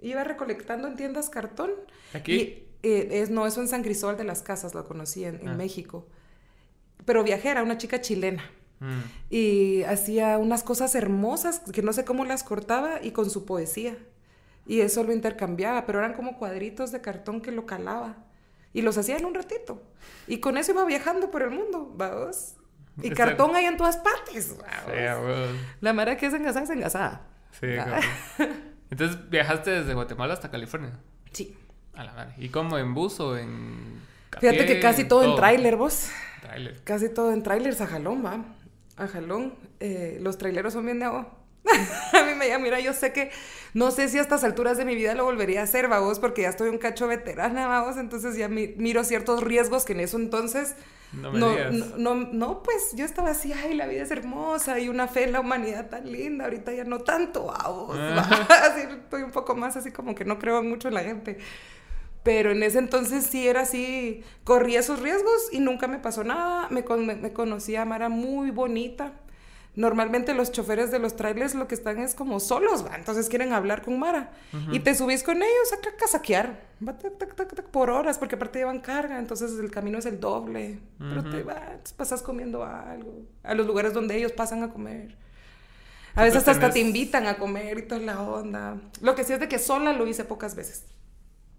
[0.00, 1.70] Iba recolectando en tiendas cartón.
[2.12, 2.64] ¿Aquí?
[2.82, 5.54] Eh, es, no, eso en San Cristóbal de las Casas, lo conocí en, en ah.
[5.54, 6.06] México
[7.04, 8.44] pero viajera, una chica chilena.
[8.82, 9.00] Mm.
[9.30, 13.96] Y hacía unas cosas hermosas que no sé cómo las cortaba y con su poesía.
[14.66, 18.16] Y eso lo intercambiaba, pero eran como cuadritos de cartón que lo calaba.
[18.72, 19.82] Y los hacía en un ratito.
[20.26, 22.54] Y con eso iba viajando por el mundo, vamos.
[23.00, 24.56] Y cartón hay en todas partes.
[25.80, 27.26] La manera que es engasada es engasada.
[27.60, 27.66] Sí,
[28.90, 30.98] Entonces viajaste desde Guatemala hasta California.
[31.32, 31.56] Sí.
[31.94, 32.34] A la madre.
[32.38, 34.02] ¿Y cómo en bus o en
[34.40, 36.10] Fíjate que casi todo, en tráiler, vos.
[36.84, 38.44] Casi todo en trailers a jalón, va.
[38.96, 39.54] A jalón.
[39.80, 41.38] Eh, los traileros son bien de agua.
[42.12, 43.30] a mí me llama, mira, yo sé que
[43.72, 46.42] no sé si a estas alturas de mi vida lo volvería a hacer, vos, porque
[46.42, 50.74] ya estoy un cacho veterana, vamos, entonces ya miro ciertos riesgos que en eso entonces
[51.12, 55.06] no, me no, no, pues yo estaba así, ay, la vida es hermosa y una
[55.08, 57.96] fe en la humanidad tan linda, ahorita ya no tanto, vamos,
[58.48, 61.38] así estoy un poco más así como que no creo mucho en la gente.
[62.22, 66.68] Pero en ese entonces sí era así, corría esos riesgos y nunca me pasó nada.
[66.70, 69.12] Me, me, conocí a Mara muy bonita.
[69.74, 72.94] Normalmente los choferes de los trailers lo que están es como solos, ¿va?
[72.94, 74.30] entonces quieren hablar con Mara.
[74.70, 76.94] Y te subís con ellos a casaquear, va
[77.72, 80.78] por horas, porque aparte llevan carga, entonces el camino es el doble.
[80.98, 85.16] Pero te vas, pasas comiendo algo, a los lugares donde ellos pasan a comer.
[86.14, 88.76] A veces hasta te invitan a comer y toda la onda.
[89.00, 90.84] Lo que sí es de que sola lo hice pocas veces.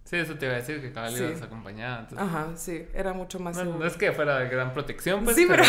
[0.04, 1.24] Sí, eso te iba a decir, que cada sí.
[1.24, 2.06] ibas acompañada.
[2.16, 5.46] Ajá, sí, era mucho más no, no, es que fuera de gran protección, pues, sí,
[5.48, 5.62] pero...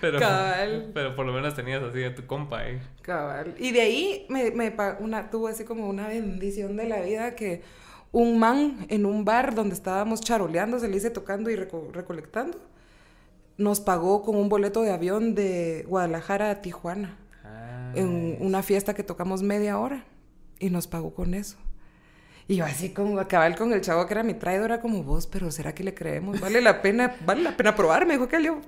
[0.00, 0.90] Pero, Cabal.
[0.94, 2.80] pero por lo menos tenías así a tu compa ahí.
[3.02, 3.54] Cabal.
[3.58, 7.62] Y de ahí me, me una, tuvo así como una bendición de la vida que
[8.12, 12.58] un man en un bar donde estábamos charoleando, se le hice tocando y recolectando,
[13.58, 17.18] nos pagó con un boleto de avión de Guadalajara a Tijuana.
[17.44, 20.04] Ah, en una fiesta que tocamos media hora.
[20.60, 21.56] Y nos pagó con eso.
[22.48, 25.26] Y yo así como acabal con el chavo que era mi traidor, era como vos,
[25.26, 26.40] pero ¿será que le creemos?
[26.40, 28.06] ¿Vale la pena, vale la pena probar?
[28.06, 28.62] Me dijo que yo...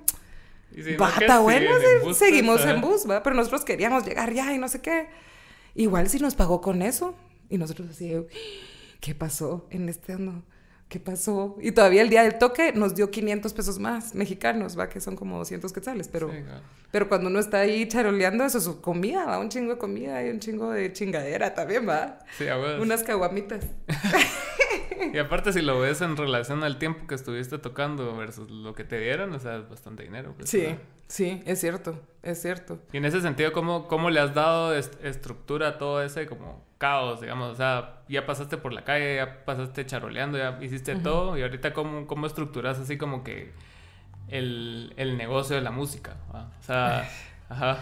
[0.99, 1.71] Bata, bueno,
[2.15, 3.23] seguimos en bus, ¿va?
[3.23, 5.09] Pero nosotros queríamos llegar ya y no sé qué.
[5.75, 7.17] Igual si nos pagó con eso.
[7.49, 8.15] Y nosotros así,
[9.01, 10.45] ¿qué pasó en este año?
[10.91, 11.57] ¿Qué pasó?
[11.61, 15.15] Y todavía el día del toque nos dio 500 pesos más mexicanos, va, que son
[15.15, 16.31] como 200 quetzales, pero,
[16.91, 20.23] pero cuando uno está ahí charoleando, eso es su comida, va, un chingo de comida
[20.27, 22.19] y un chingo de chingadera también, va.
[22.37, 22.45] Sí,
[22.81, 23.65] Unas caguamitas.
[25.13, 28.85] Y aparte si lo ves en relación al tiempo que estuviste tocando versus lo que
[28.85, 30.35] te dieron, o sea, es bastante dinero.
[30.37, 30.79] pues, Sí, ¿verdad?
[31.09, 32.79] sí, es cierto, es cierto.
[32.93, 36.65] Y en ese sentido, ¿cómo, cómo le has dado est- estructura a todo ese como
[36.79, 37.53] caos, digamos?
[37.53, 41.73] O sea, ya pasaste por la calle, ya pasaste charoleando, ya hiciste todo, y ahorita
[41.73, 43.53] ¿cómo, cómo estructuras así como que
[44.29, 46.17] el, el negocio de la música?
[46.35, 46.51] ¿va?
[46.61, 47.09] O sea,
[47.49, 47.79] ajá.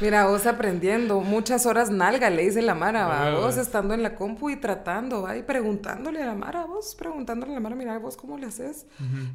[0.00, 4.02] Mira, vos aprendiendo, muchas horas nalga, le dice la Mara, va, Ah, vos estando en
[4.02, 7.76] la compu y tratando, va, y preguntándole a la Mara, vos preguntándole a la Mara,
[7.76, 8.86] mira, vos cómo le haces.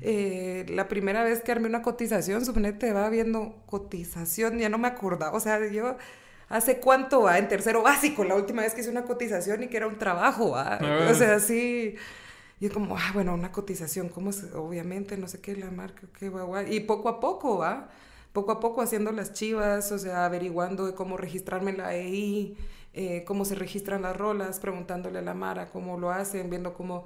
[0.01, 4.87] Eh, la primera vez que armé una cotización, suponete, va viendo cotización, ya no me
[4.87, 5.97] acordaba, o sea, yo,
[6.49, 7.37] ¿hace cuánto va?
[7.37, 10.51] En tercero básico, la última vez que hice una cotización y que era un trabajo,
[10.51, 11.07] va, Ah.
[11.11, 11.95] o sea, sí.
[12.59, 14.43] Y como, ah, bueno, una cotización, ¿cómo es?
[14.55, 16.65] Obviamente, no sé qué, la marca, qué guau, guau.
[16.67, 17.89] Y poco a poco, ¿va?
[18.35, 22.57] Poco a poco haciendo las chivas, o sea, averiguando cómo registrarme la EI,
[22.93, 27.05] eh, cómo se registran las rolas, preguntándole a la Mara cómo lo hacen, viendo cómo,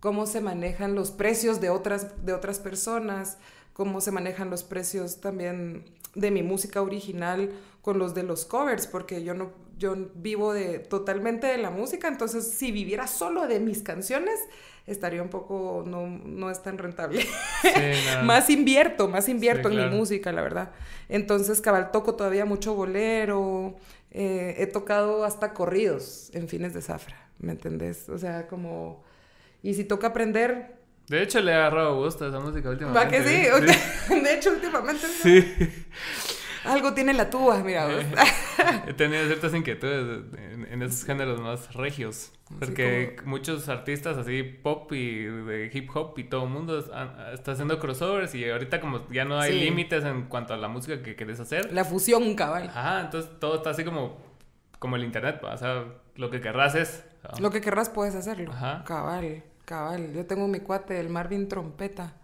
[0.00, 3.36] cómo se manejan los precios de otras, de otras personas,
[3.74, 7.50] cómo se manejan los precios también de mi música original
[7.84, 12.08] con los de los covers, porque yo no yo vivo de totalmente de la música,
[12.08, 14.40] entonces si viviera solo de mis canciones
[14.86, 17.20] estaría un poco no, no es tan rentable.
[17.20, 17.68] Sí,
[18.24, 19.92] más invierto, más invierto Sí, en claro.
[19.92, 20.70] mi música, la verdad.
[21.10, 23.76] Entonces, cabal, toco todavía mucho bolero,
[24.12, 28.08] eh, he tocado hasta corridos en fines de zafra, ¿me entendés?
[28.08, 29.02] O sea, como...
[29.62, 30.76] Y si toca aprender,
[31.08, 33.04] De hecho, le he agarrado gusto a esa música últimamente.
[33.04, 33.34] va que sí.
[34.14, 34.20] ¿eh?
[34.22, 35.44] De hecho, últimamente Sí.
[36.64, 38.04] Algo tiene la tuba, mira vos.
[38.86, 42.32] He tenido ciertas inquietudes en, en esos géneros más regios.
[42.58, 47.52] Porque muchos artistas así pop y de hip hop y todo el mundo está, está
[47.52, 49.60] haciendo crossovers y ahorita como ya no hay Sí.
[49.60, 51.72] límites en cuanto a la música que querés hacer.
[51.72, 52.68] La fusión, cabal.
[52.68, 54.18] Ajá, entonces todo está así como,
[54.78, 55.54] como el internet, ¿va?
[55.54, 55.84] o sea,
[56.16, 57.04] lo que querrás es...
[57.24, 57.38] ¿va?
[57.40, 58.52] Lo que querrás puedes hacerlo.
[58.52, 58.84] Ajá.
[58.86, 60.12] Cabal, cabal.
[60.12, 62.14] Yo tengo mi cuate, el Marvin Trompeta,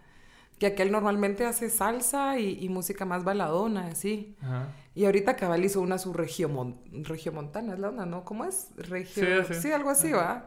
[0.61, 4.35] que aquel normalmente hace salsa y, y música más baladona, así.
[4.43, 4.67] Ajá.
[4.93, 8.23] Y ahorita cabal hizo una su regiomon, regiomontana, es la onda, ¿no?
[8.23, 8.67] ¿Cómo es?
[8.77, 9.25] Regio...
[9.47, 9.71] Sí, Sí, sí.
[9.71, 10.45] algo así, ¿va?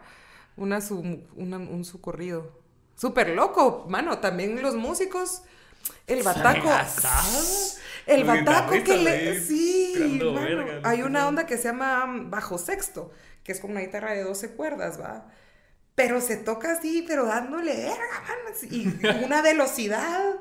[0.56, 1.00] Una su,
[1.34, 2.52] una- un su corrido.
[2.94, 4.18] Súper loco, mano.
[4.18, 5.42] También los músicos,
[6.06, 6.68] el bataco...
[8.06, 9.40] El Los bataco que le...
[9.40, 10.34] Sí, mano.
[10.34, 13.10] verga, Hay una onda que se llama bajo sexto,
[13.42, 15.26] que es con una guitarra de 12 cuerdas, ¿va?
[15.94, 20.34] Pero se toca así, pero dándole verga, mano, así, y con una velocidad.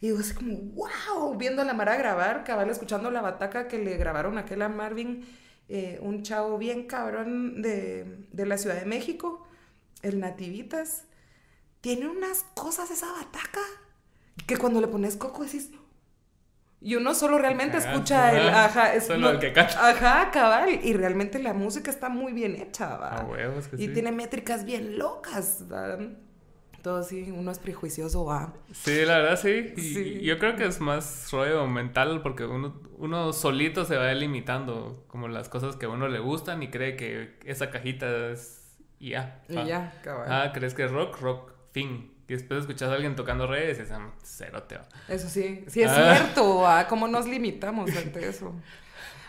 [0.00, 3.78] Y yo así como, wow, viendo a la Mara grabar, cabal, escuchando la bataca que
[3.78, 5.26] le grabaron a aquel a Marvin,
[5.68, 9.46] eh, un chavo bien cabrón de, de la Ciudad de México,
[10.02, 11.04] el Nativitas.
[11.80, 13.60] Tiene unas cosas esa bataca
[14.46, 15.70] que cuando le pones coco decís...
[16.80, 18.48] Y uno solo realmente escucha el...
[18.50, 19.90] ajá, es, solo el que canta.
[19.90, 20.68] Ajá, cabal.
[20.82, 23.16] Y realmente la música está muy bien hecha, ¿va?
[23.16, 23.92] A huevos que y sí.
[23.92, 25.98] tiene métricas bien locas, ¿va?
[26.82, 28.54] Todo así, uno es prejuicioso, va.
[28.72, 29.72] Sí, la verdad sí.
[29.76, 30.20] Y Sí.
[30.22, 35.26] yo creo que es más rollo mental porque uno, uno solito se va limitando como
[35.26, 39.42] las cosas que a uno le gustan y cree que esa cajita es y ya.
[39.48, 40.28] Y ya, cabal.
[40.30, 42.12] Ah, crees que es rock, rock, fin.
[42.28, 44.86] Y después escuchas a alguien tocando dices, ah, cero te va.
[45.08, 46.14] Eso sí, sí es Ah.
[46.14, 46.86] cierto, ¿va?
[46.86, 48.54] ¿Cómo nos limitamos ante eso?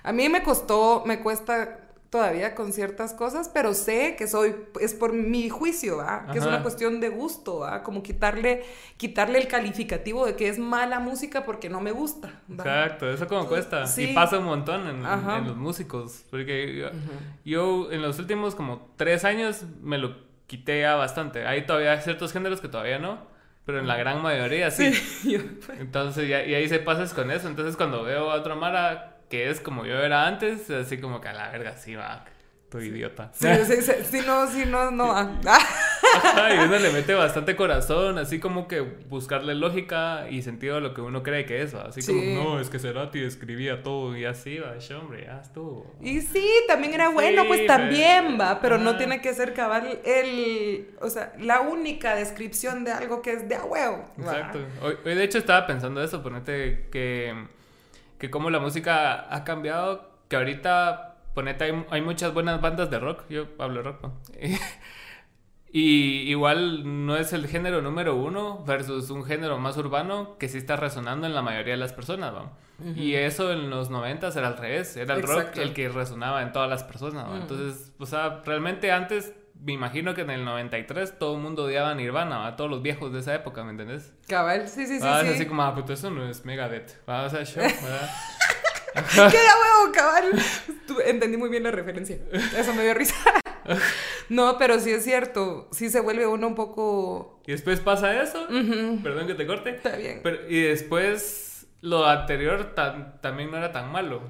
[0.04, 4.94] A mí me costó, me cuesta todavía con ciertas cosas, pero sé que soy, es
[4.96, 6.28] por mi juicio, ¿va?
[6.32, 7.84] Que es una cuestión de gusto, ¿va?
[7.84, 8.64] Como quitarle,
[8.98, 12.64] quitarle el calificativo de que es mala música porque no me gusta, ¿va?
[12.64, 13.86] Exacto, eso como cuesta.
[13.86, 14.10] Sí.
[14.10, 15.04] Y pasa un montón en,
[15.46, 16.26] los músicos.
[16.32, 16.90] Porque yo,
[17.46, 21.46] yo en los últimos como tres años me lo quité ya bastante.
[21.48, 23.28] Hay todavía ciertos géneros que todavía no,
[23.66, 24.94] pero en la gran mayoría sí.
[24.94, 27.48] Sí, yo- Entonces, ya, y ahí se pasas con eso.
[27.48, 31.28] Entonces, cuando veo a otra Mara que es como yo era antes, así como que
[31.30, 32.26] a la verga, sí, va,
[32.70, 33.32] tu idiota.
[33.34, 35.12] Sí, sí, sí, sí, no, sí, no, no.
[36.16, 40.80] Ajá, y uno le mete bastante corazón, así como que buscarle lógica y sentido a
[40.80, 41.84] lo que uno cree que es, ¿va?
[41.90, 42.14] Así Sí.
[42.14, 45.94] como, no, es que Cerati escribía todo y así, va, yo, hombre, ya estuvo.
[46.02, 50.00] Y sí, también era bueno, pues pero- también va, pero no tiene que ser cabal
[50.06, 54.06] el, o sea, la única descripción de algo que es de a huevo.
[54.18, 54.60] Exacto.
[54.82, 57.36] Hoy, hoy, de hecho estaba pensando eso, ponete que,
[58.18, 63.00] que como la música ha cambiado, que ahorita, ponete, hay, hay muchas buenas bandas de
[63.00, 64.14] rock, yo hablo de rock, ¿no?
[65.72, 70.58] Y igual no es el género número uno versus un género más urbano que sí
[70.58, 72.54] está resonando en la mayoría de las personas, ¿va?
[72.96, 75.62] Y eso en los noventas era al revés, era el rock Exacto.
[75.62, 77.36] el que resonaba en todas las personas, ¿va?
[77.36, 77.42] Mm.
[77.42, 81.92] Entonces, o sea, realmente antes me imagino que en el 93 todo el mundo odiaba
[81.92, 82.56] a Nirvana, ¿va?
[82.56, 84.14] Todos los viejos de esa época, ¿me entendés?
[84.28, 85.06] Cabal, sí, sí, sí.
[85.06, 85.28] Ah, sí.
[85.28, 87.08] es así como, ah, puto, eso no es Megadeth.
[87.08, 87.26] ¿va?
[87.26, 88.10] O sea, yo, ¿verdad?
[89.14, 90.32] ¡Qué huevo, cabal!
[90.88, 92.18] Tú- entendí muy bien la referencia.
[92.58, 93.16] Eso me dio risa.
[94.30, 95.68] no, pero sí es cierto.
[95.72, 97.40] Sí se vuelve uno un poco.
[97.46, 98.48] Y después pasa eso.
[99.04, 99.72] Perdón que te corte.
[99.72, 100.22] Está bien.
[100.50, 101.46] y después
[101.82, 102.74] lo anterior
[103.22, 104.22] también no era tan malo.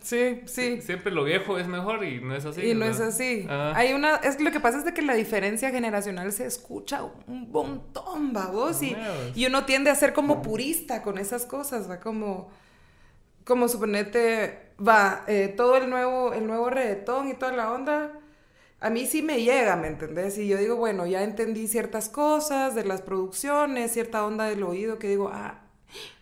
[0.00, 0.80] Sí, sí.
[0.80, 2.62] Siempre lo viejo es mejor y no es así.
[2.70, 3.46] Y no es así.
[3.50, 7.50] Hay una, es lo que pasa es de que la diferencia generacional se escucha un
[7.50, 8.96] montón, babos, y,
[9.34, 12.50] y uno tiende a ser como purista con esas cosas, va como,
[13.50, 18.12] como suponete, va, eh, todo el nuevo, el nuevo reggaetón y toda la onda.
[18.78, 20.38] A mí sí me llega, ¿me entendés?
[20.38, 25.00] Y yo digo, bueno, ya entendí ciertas cosas de las producciones, cierta onda del oído
[25.00, 25.62] que digo, ah,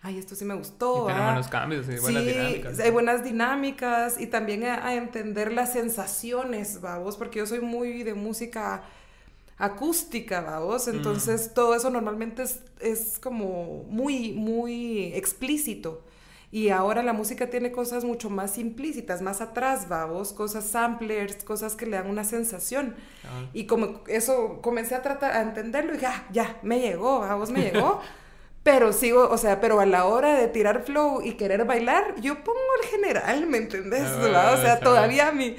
[0.01, 1.03] ay, esto sí me gustó.
[1.03, 2.79] Y tiene buenos cambios y buenas sí, dinámicas.
[2.79, 8.15] Hay buenas dinámicas y también a, entender las sensaciones, vamos, porque yo soy muy de
[8.15, 8.81] música
[9.59, 10.95] acústica, vamos, mm.
[10.95, 16.08] entonces todo eso normalmente es, es, como muy, muy explícito.
[16.51, 21.75] Y ahora la música tiene cosas mucho más implícitas, más atrás, vamos, cosas samplers, cosas
[21.75, 22.95] que le dan una sensación.
[23.23, 23.45] Ah.
[23.53, 27.51] Y como eso comencé a tratar, a entenderlo y dije, ah, ya, me llegó, vamos,
[27.51, 28.01] me llegó.
[28.63, 32.43] Pero sigo, o sea, pero a la hora de tirar flow y querer bailar, yo
[32.43, 34.03] pongo el general, ¿me entendés?
[34.03, 35.55] Ah, o sea, todavía mi,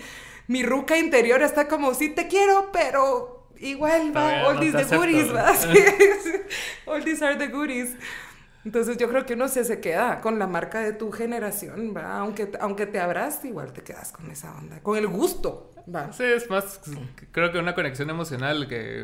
[0.46, 5.34] mi ruca interior está como, sí te quiero, pero igual va, all these the goodies,
[5.34, 5.50] va.
[6.86, 7.96] all these are the goodies.
[8.64, 12.18] Entonces yo creo que uno se, se queda con la marca de tu generación, ¿va?
[12.18, 16.12] Aunque, aunque te abras, igual te quedas con esa onda, con el gusto, ¿va?
[16.12, 16.80] Sí, es más,
[17.32, 19.02] creo que una conexión emocional que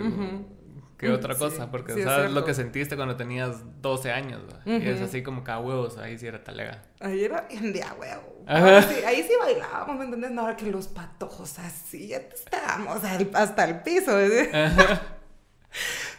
[0.97, 5.23] que otra cosa, porque sabes lo que sentiste cuando tenías 12 años, y es así
[5.23, 6.85] como cada huevos, ahí sí era talega.
[7.01, 8.45] Ahí era en día huevo.
[8.47, 10.31] ahí sí bailábamos, ¿me entiendes?
[10.31, 13.01] No, ahora que los patojos así, ya estábamos
[13.35, 14.13] hasta el piso.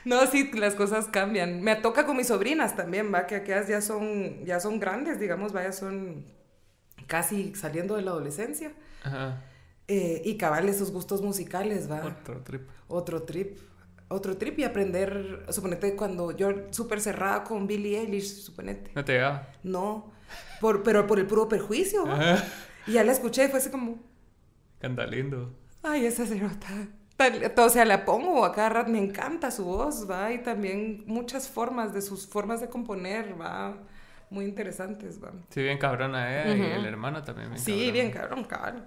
[0.05, 1.61] no, sí, las cosas cambian.
[1.61, 5.53] Me toca con mis sobrinas también, va, que aquellas ya son, ya son grandes, digamos,
[5.53, 6.25] vaya, son
[7.07, 8.73] casi saliendo de la adolescencia.
[9.03, 9.41] Ajá.
[9.87, 12.05] Eh, y cabal esos gustos musicales, va.
[12.05, 12.67] Otro trip.
[12.87, 13.57] Otro trip
[14.09, 18.91] otro trip y aprender, suponete cuando yo súper cerrada con Billie Eilish, suponete.
[18.95, 19.49] ¿No te llegaba?
[19.63, 20.11] No,
[20.61, 22.05] por, pero por el puro perjuicio.
[22.85, 23.99] Y ya la escuché y fue así como...
[24.79, 25.53] Canta lindo.
[25.83, 26.25] Ay, esa
[27.57, 31.49] O sea, la pongo a cada rato, me encanta su voz, va, y también muchas
[31.49, 33.75] formas de sus formas de componer, va,
[34.29, 35.31] muy interesantes, va.
[35.49, 36.57] Sí, bien cabrona, ¿eh?
[36.57, 38.85] Y el hermano también bien Sí, bien cabrón, cabrón.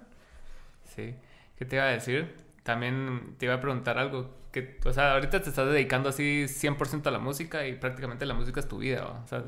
[0.95, 1.13] Sí.
[1.57, 2.35] ¿Qué te iba a decir?
[2.63, 7.07] También te iba a preguntar algo que, o sea, ahorita te estás dedicando así 100%
[7.07, 9.43] a la música y prácticamente la música es tu vida, o sea,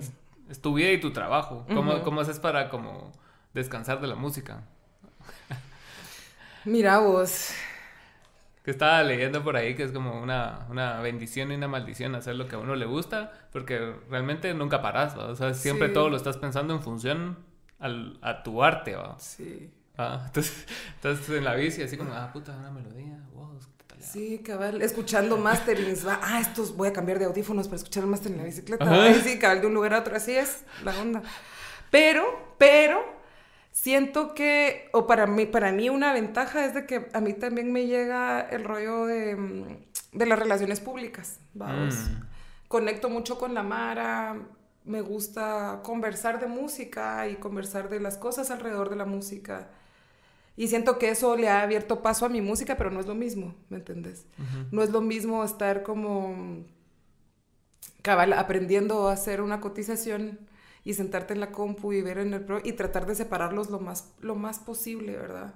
[0.50, 1.66] es, tu vida y tu trabajo.
[1.74, 3.12] ¿Cómo, ¿Cómo, haces para como
[3.54, 4.64] descansar de la música?
[6.66, 7.54] Mira vos.
[8.64, 12.36] Que estaba leyendo por ahí que es como una, una, bendición y una maldición hacer
[12.36, 16.16] lo que a uno le gusta, porque realmente nunca paras, o sea, siempre todo lo
[16.16, 17.38] estás pensando en función
[17.80, 19.18] al, a tu arte, ¿va?
[19.20, 19.70] Sí.
[19.98, 23.60] Ah, entonces, estás en la bici así como, ah, puta, una melodía, wow,
[24.00, 28.10] Sí, cabal, escuchando masterings, va, ah, estos voy a cambiar de audífonos para escuchar el
[28.10, 29.14] master en la bicicleta.
[29.24, 31.22] sí, cabal, de un lugar a otro, así es la onda.
[31.90, 33.04] Pero, pero,
[33.74, 37.74] siento que, o para mí, para mí una ventaja es de que a mí también
[37.74, 39.78] me llega el rollo de, mm,
[40.14, 41.96] de las relaciones públicas, vamos.
[41.96, 42.24] Mm.
[42.70, 44.38] Conecto mucho con la Mara,
[44.86, 49.70] me gusta conversar de música y conversar de las cosas alrededor de la música.
[50.56, 53.16] Y siento que eso le ha abierto paso a mi música, pero no es lo
[53.16, 54.28] mismo, ¿me entendés?
[54.72, 56.64] No es lo mismo estar como
[58.04, 60.40] cabal aprendiendo a hacer una cotización
[60.84, 63.80] y sentarte en la compu y ver en el pro y tratar de separarlos lo
[63.80, 65.54] más, lo más posible, ¿verdad?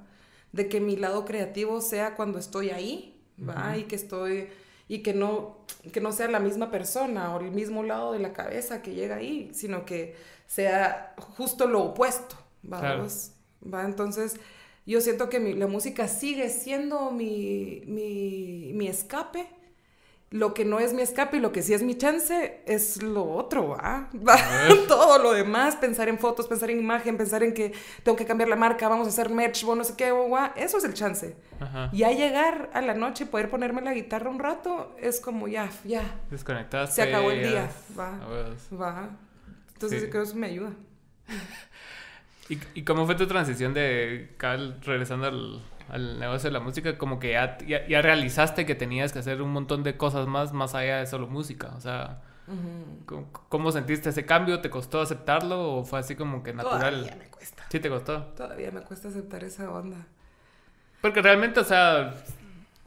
[0.52, 3.78] De que mi lado creativo sea cuando estoy ahí, ¿va?
[3.78, 4.48] Y que estoy
[4.90, 5.58] y que no
[5.92, 9.18] que no sea la misma persona o el mismo lado de la cabeza que llega
[9.18, 10.16] ahí, sino que
[10.48, 12.36] sea justo lo opuesto,
[12.72, 13.06] ¿va?
[13.74, 13.86] ¿Va?
[13.86, 14.38] Entonces,
[14.86, 19.48] yo siento que la música sigue siendo mi, mi, escape.
[20.30, 23.24] Lo que no es mi escape y lo que sí es mi chance es lo
[23.24, 24.10] otro, ¿va?
[24.90, 27.72] Todo lo demás, pensar en fotos, pensar en imagen, pensar en que
[28.04, 30.14] tengo que cambiar la marca, vamos a hacer merch, bueno, no sé qué,
[30.58, 31.38] eso es el chance.
[31.94, 35.70] Y a llegar a la noche, poder ponerme la guitarra un rato, es como ya,
[35.86, 36.20] ya.
[36.30, 36.96] Desconectaste.
[36.96, 38.20] Se acabó el día, va.
[38.78, 39.10] Va.
[39.74, 40.72] Entonces creo que eso me ayuda.
[42.50, 44.36] ¿Y, ¿Y, cómo fue tu transición de,
[44.84, 49.20] regresando al, al, negocio de la música, como que ya, ya, realizaste que tenías que
[49.20, 51.74] hacer un montón de cosas más, más allá de solo música?
[51.76, 52.22] O sea,
[53.50, 54.62] ¿cómo, sentiste ese cambio?
[54.62, 57.02] ¿Te costó aceptarlo o fue así como que natural?
[57.02, 57.66] Todavía me cuesta.
[57.70, 58.22] ¿Sí te costó?
[58.36, 60.06] Todavía me cuesta aceptar esa onda.
[61.02, 62.14] Porque realmente, o sea,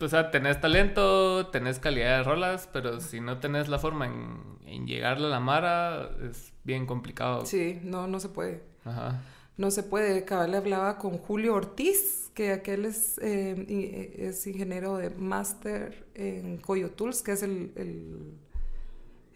[0.00, 4.40] o sea, tenés talento, tenés calidad de rolas, pero si no tenés la forma en,
[4.66, 7.44] en llegarle a la mara, es bien complicado.
[7.46, 8.62] Sí, no, no se puede.
[8.84, 9.20] Ajá.
[9.60, 10.24] No se puede.
[10.24, 16.56] Cabal le hablaba con Julio Ortiz, que aquel es, eh, es ingeniero de máster en
[16.58, 18.34] Coyotools, que es el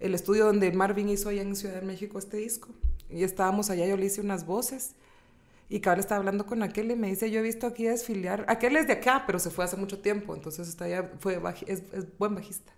[0.00, 2.68] estudio donde Marvin hizo allá en Ciudad de México este disco.
[3.10, 4.94] Y estábamos allá, yo le hice unas voces.
[5.68, 8.44] Y cabal estaba hablando con aquel y me dice, yo he visto aquí desfilar.
[8.48, 11.64] Aquel es de acá, pero se fue hace mucho tiempo, entonces está allá, fue baji-
[11.68, 12.72] es, es buen bajista.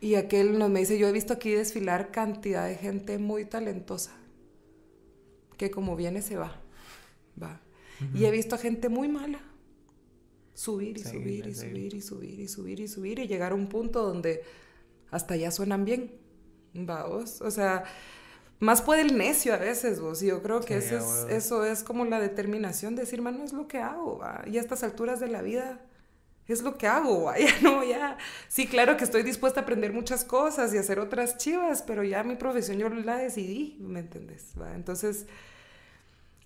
[0.00, 4.12] Y aquel nos me dice, yo he visto aquí desfilar cantidad de gente muy talentosa,
[5.62, 6.50] que como viene se va,
[7.42, 7.60] va.
[8.14, 9.40] Y he visto a gente muy mala
[10.54, 13.54] subir y Sí, subir y subir y subir y subir y subir y llegar a
[13.54, 14.42] un punto donde
[15.10, 16.12] hasta ya suenan bien,
[16.76, 17.40] va vos.
[17.42, 17.84] O sea,
[18.60, 20.22] más puede el necio a veces vos.
[20.22, 23.22] Y yo creo que Sí, ese a es- eso es como la determinación de decir,
[23.22, 24.44] mano, es lo que hago, va.
[24.46, 25.80] Y a estas alturas de la vida
[26.48, 27.36] es lo que hago, va.
[27.38, 28.18] Ya no, ya.
[28.48, 32.24] Sí, claro que estoy dispuesta a aprender muchas cosas y hacer otras chivas, pero ya
[32.24, 34.54] mi profesión yo la decidí, ¿me entendés?
[34.60, 34.74] Va.
[34.74, 35.26] Entonces,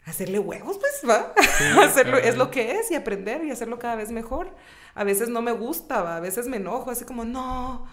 [0.07, 1.35] hacerle huevos, pues, va.
[1.85, 4.55] hacerlo, es lo que es y aprender y hacerlo cada vez mejor.
[4.95, 6.17] A veces no me gusta, va.
[6.17, 7.87] A veces me enojo, así como, no,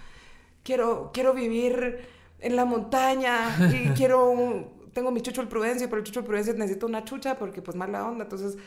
[0.63, 2.07] quiero, quiero vivir
[2.39, 6.53] en la montaña y quiero, tengo mi chucho el Prudencio, pero el chucho el Prudencio
[6.53, 8.57] necesita una chucha porque pues mala onda, entonces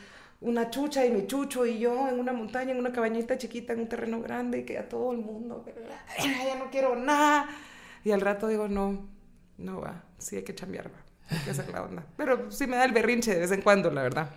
[0.41, 3.81] una chucha y mi chucho y yo en una montaña, en una cabañita chiquita, en
[3.81, 5.65] un terreno grande y que a todo el mundo,
[6.19, 7.49] ya no quiero nada.
[8.05, 9.09] Y al rato digo, no,
[9.59, 12.05] no va, sí hay que chambear, va, hay hacer la onda.
[12.17, 14.29] Pero sí me da el berrinche de vez en cuando, la verdad.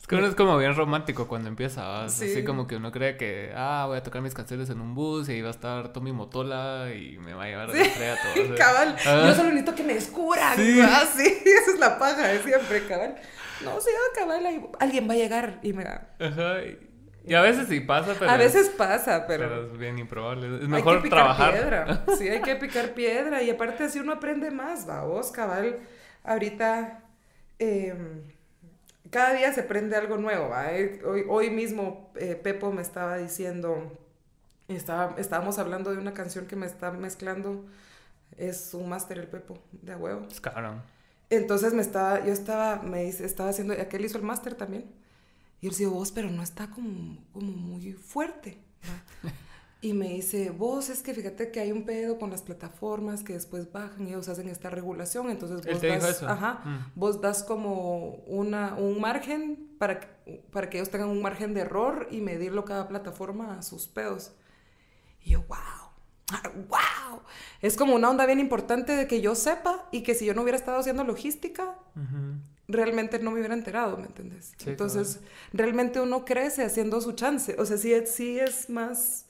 [0.00, 2.06] Es que uno es como bien romántico cuando empieza.
[2.06, 2.30] Es Sí.
[2.32, 5.28] así como que uno cree que, ah, voy a tocar mis canciones en un bus
[5.28, 8.16] y ahí va a estar Tommy Motola y me va a llevar a la estrella
[8.34, 8.54] todo.
[8.56, 9.24] cabal, Ah.
[9.26, 10.78] yo solo necesito que me descubran, Sí.
[10.78, 11.04] ¿va?
[11.04, 13.16] sí, esa es la paja de siempre, cabal.
[13.62, 16.08] No, sí, ah, cabal, ahí- alguien va a llegar y me va.
[16.18, 16.62] Ajá.
[16.64, 16.78] Y,
[17.26, 18.30] y a veces sí pasa, pero...
[18.30, 19.48] a es- veces pasa, pero...
[19.50, 20.46] pero es bien improbable.
[20.56, 21.52] Es hay mejor que picar trabajar.
[21.52, 22.04] piedra.
[22.18, 23.42] Sí, hay que picar piedra.
[23.42, 25.76] Y aparte así uno aprende más, va vos, cabal.
[26.24, 27.02] Ahorita,
[27.58, 27.94] eh,
[29.10, 30.52] cada día se aprende algo nuevo.
[30.70, 33.98] Eh, Hoy, hoy mismo eh, Pepo me estaba diciendo,
[34.68, 37.64] estaba, estábamos hablando de una canción que me está mezclando.
[38.36, 40.26] Es un máster el Pepo, de a huevo.
[40.30, 40.82] Es cabrón.
[41.30, 44.84] Entonces me estaba, yo estaba, me dice, estaba haciendo, aquel hizo el máster también.
[45.60, 48.58] Y yo le digo, vos, pero no está como, como muy fuerte.
[49.82, 53.32] Y me dice, vos, es que fíjate que hay un pedo con las plataformas que
[53.32, 55.30] después bajan y ellos hacen esta regulación.
[55.30, 56.92] Entonces ¿Él vos das, ajá, Mm.
[56.96, 61.60] vos das como una, un margen para, que- para que ellos tengan un margen de
[61.62, 64.32] error y medirlo cada plataforma a sus pedos.
[65.22, 65.56] Y yo, wow.
[66.68, 67.22] ¡Wow!
[67.62, 70.42] Es como una onda bien importante de que yo sepa y que si yo no
[70.42, 71.74] hubiera estado haciendo logística,
[72.68, 74.52] realmente no me hubiera enterado, ¿me entiendes?
[74.58, 75.20] Sí, Entonces,
[75.52, 77.56] realmente uno crece haciendo su chance.
[77.58, 79.26] O sea, sí, sí es más.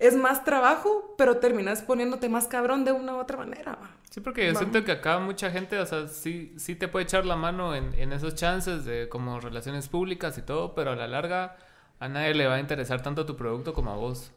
[0.00, 3.78] Es más trabajo, pero terminas poniéndote más cabrón de una u otra manera.
[4.10, 4.58] Sí, porque yo Vamos.
[4.60, 7.94] siento que acá mucha gente, o sea, sí, sí te puede echar la mano en,
[7.94, 11.56] en esos chances de como relaciones públicas y todo, pero a la larga
[12.00, 14.32] a nadie le va a interesar tanto tu producto como a vos.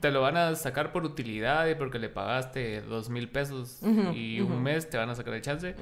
[0.00, 3.80] Te lo van a sacar por utilidad y porque le pagaste dos mil pesos
[4.14, 5.76] y un mes te van a sacar el chance,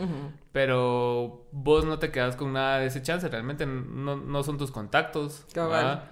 [0.51, 4.73] pero vos no te quedas con nada de ese chance, realmente no, no son tus
[4.73, 5.47] contactos.
[5.55, 6.03] Cabal.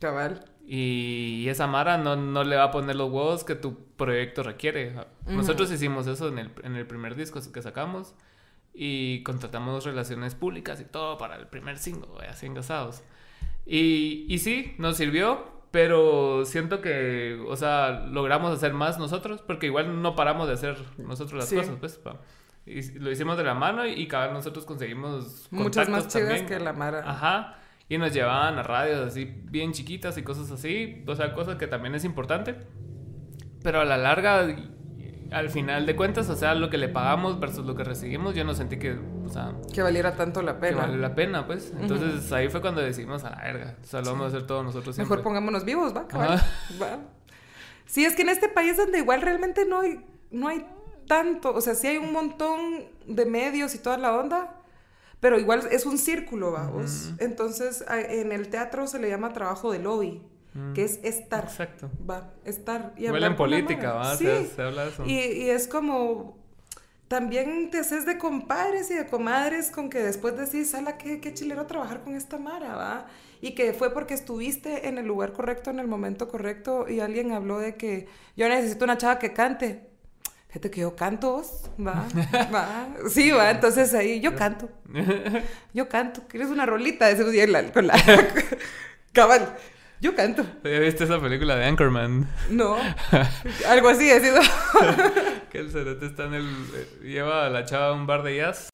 [0.00, 0.44] Cabal.
[0.66, 4.94] Y esa Mara no, no le va a poner los huevos que tu proyecto requiere.
[5.26, 8.14] Nosotros hicimos eso en el, en el primer disco que sacamos
[8.72, 13.02] y contratamos relaciones públicas y todo para el primer single, así engasados.
[13.66, 19.66] Y, y sí, nos sirvió, pero siento que, o sea, logramos hacer más nosotros porque
[19.66, 21.56] igual no paramos de hacer nosotros las Sí.
[21.56, 21.96] cosas, pues.
[21.98, 22.20] pa.
[22.66, 26.46] Y lo hicimos de la mano y, y cada vez nosotros conseguimos Muchas más también.
[26.46, 27.02] que la Mara.
[27.06, 27.58] Ajá.
[27.88, 31.04] Y nos llevaban a radios así bien chiquitas y cosas así.
[31.06, 32.56] O sea, cosas que también es importante.
[33.62, 34.46] Pero a la larga,
[35.30, 38.44] al final de cuentas, o sea, lo que le pagamos versus lo que recibimos, yo
[38.44, 40.78] no sentí que, o sea, Que valiera tanto la que pena.
[40.78, 41.72] vale la pena, pues.
[41.78, 43.76] Entonces ahí fue cuando decidimos a la verga.
[43.82, 45.16] O sea, lo vamos a hacer todos nosotros siempre.
[45.16, 46.40] Mejor pongámonos vivos, va, cabal.
[46.82, 46.98] Va.
[47.86, 50.66] Sí, es que en este país donde igual realmente no hay, no hay
[51.06, 54.62] tanto, o sea, sí hay un montón de medios y toda la onda,
[55.24, 57.14] pero igual es un círculo, vamos.
[57.16, 60.20] Entonces, en el teatro se le llama trabajo de lobby,
[60.74, 61.90] que es estar, Exacto.
[62.06, 62.92] va, estar.
[62.98, 63.94] Y en política.
[63.94, 64.16] ¿va?
[64.18, 64.26] Sí.
[64.26, 65.06] Se, se habla de eso.
[65.06, 66.36] Y, y es como,
[67.08, 71.32] también te haces de compadres y de comadres con que después decís, ala, qué, qué
[71.32, 73.06] chilero trabajar con esta Mara, ¿va?
[73.40, 77.32] Y que fue porque estuviste en el lugar correcto, en el momento correcto, y alguien
[77.32, 79.88] habló de que yo necesito una chava que cante.
[80.54, 82.06] Fíjate que yo canto, vos, va,
[82.54, 84.68] va, sí, va, entonces ahí yo canto,
[85.74, 87.10] yo canto, ¿quieres una rolita?
[87.10, 87.94] Ese día la- con la,
[89.12, 89.52] cabal,
[90.00, 92.28] yo canto, ¿Ya viste esa película de Anchorman?
[92.50, 92.76] no,
[93.68, 94.40] algo así ha sido.
[95.50, 96.44] Que el cerote está en el...
[96.46, 98.68] eh, Lleva a la chava a un bar de jazz.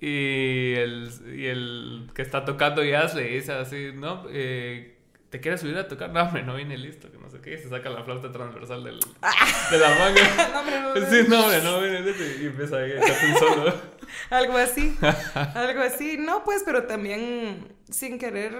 [0.00, 4.96] Y el, y el que está tocando jazz le dice así, no, eh,
[5.30, 6.10] ¿te quieres subir a tocar?
[6.10, 7.54] No, hombre, no viene listo, que no sé qué.
[7.54, 10.50] Y se saca la flauta transversal del, de la manga.
[10.52, 12.22] No, hombre, no, Sí, no, hombre, no viene listo.
[12.42, 13.74] Y empieza a echarse un solo.
[14.30, 14.96] Algo así,
[15.54, 16.16] algo así.
[16.18, 18.52] No, pues, pero también sin querer,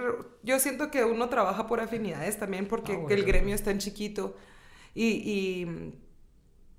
[0.43, 3.15] yo siento que uno trabaja por afinidades también porque Ah, bueno.
[3.15, 4.37] el gremio es tan chiquito
[4.95, 5.93] y, y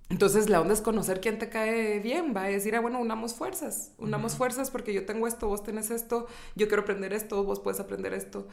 [0.09, 3.35] entonces la onda es conocer quién te cae bien, va a decir, ah, bueno, unamos
[3.35, 7.61] fuerzas, unamos fuerzas porque yo tengo esto, vos tenés esto, yo quiero aprender esto, vos
[7.61, 8.49] puedes aprender esto.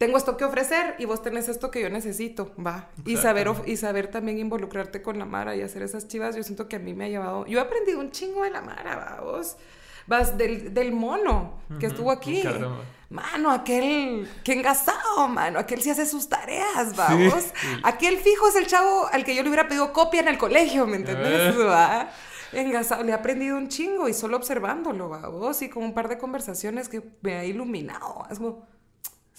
[0.00, 2.88] Tengo esto que ofrecer y vos tenés esto que yo necesito, va.
[3.04, 6.68] Y saber, y saber también involucrarte con la Mara y hacer esas chivas, yo siento
[6.68, 7.44] que a mí me ha llevado...
[7.44, 9.58] Yo he aprendido un chingo de la Mara, va, vos.
[10.06, 12.42] Vas del, del mono que Ujú, estuvo aquí.
[12.42, 12.80] Caramba.
[13.10, 17.28] Mano, aquel que engasado, mano, aquel sí hace sus tareas, va, Sí.
[17.28, 17.44] vos.
[17.82, 20.86] Aquel fijo es el chavo al que yo le hubiera pedido copia en el colegio,
[20.86, 21.54] ¿me entendés?
[21.54, 21.58] Eh.
[21.62, 22.08] Va.
[22.52, 26.08] Engasado, le he aprendido un chingo y solo observándolo, va, vos, y con un par
[26.08, 28.26] de conversaciones que me ha iluminado.
[28.30, 28.66] Es como,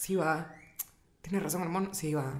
[0.01, 0.55] sí, va,
[1.21, 2.33] tiene razón el mono, sí, va.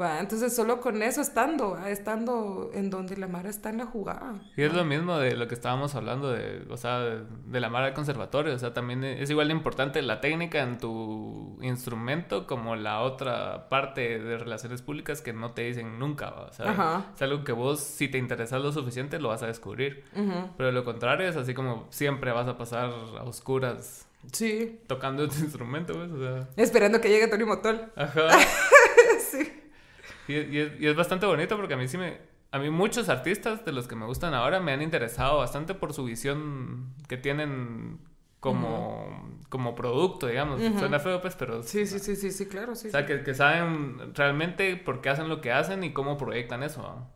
[0.00, 3.84] Va, entonces solo con eso estando, va, estando en donde la Mara está en la
[3.84, 4.40] jugada.
[4.56, 7.84] Y es lo mismo de lo que estábamos hablando de, o sea, de, la mara
[7.84, 8.54] del conservatorio.
[8.54, 13.68] O sea, también es igual de importante la técnica en tu instrumento como la otra
[13.68, 16.30] parte de relaciones públicas que no te dicen nunca.
[16.30, 16.46] ¿va?
[16.46, 17.06] O sea, Ajá.
[17.14, 20.04] es algo que vos, si te interesas lo suficiente, lo vas a descubrir.
[20.16, 20.48] Ujú.
[20.56, 24.80] Pero lo contrario, es así como siempre vas a pasar a oscuras Sí.
[24.86, 27.92] tocando tu instrumento, sea, Esperando que llegue Tony Motol.
[27.96, 28.28] ajá.
[29.30, 29.52] sí.
[30.28, 32.18] Y, y es, y es bastante bonito porque a mí sí me...
[32.52, 35.94] A mí muchos artistas de los que me gustan ahora me han interesado bastante por
[35.94, 37.98] su visión que tienen
[38.40, 40.60] como, como producto, digamos.
[40.60, 40.78] Ujú.
[40.78, 41.62] Suena feo, pues, pero...
[41.62, 42.88] Sí, sí, sí, sí, sí, claro, sí.
[42.88, 46.62] O sea, que, que saben realmente por qué hacen lo que hacen y cómo proyectan
[46.62, 47.08] eso.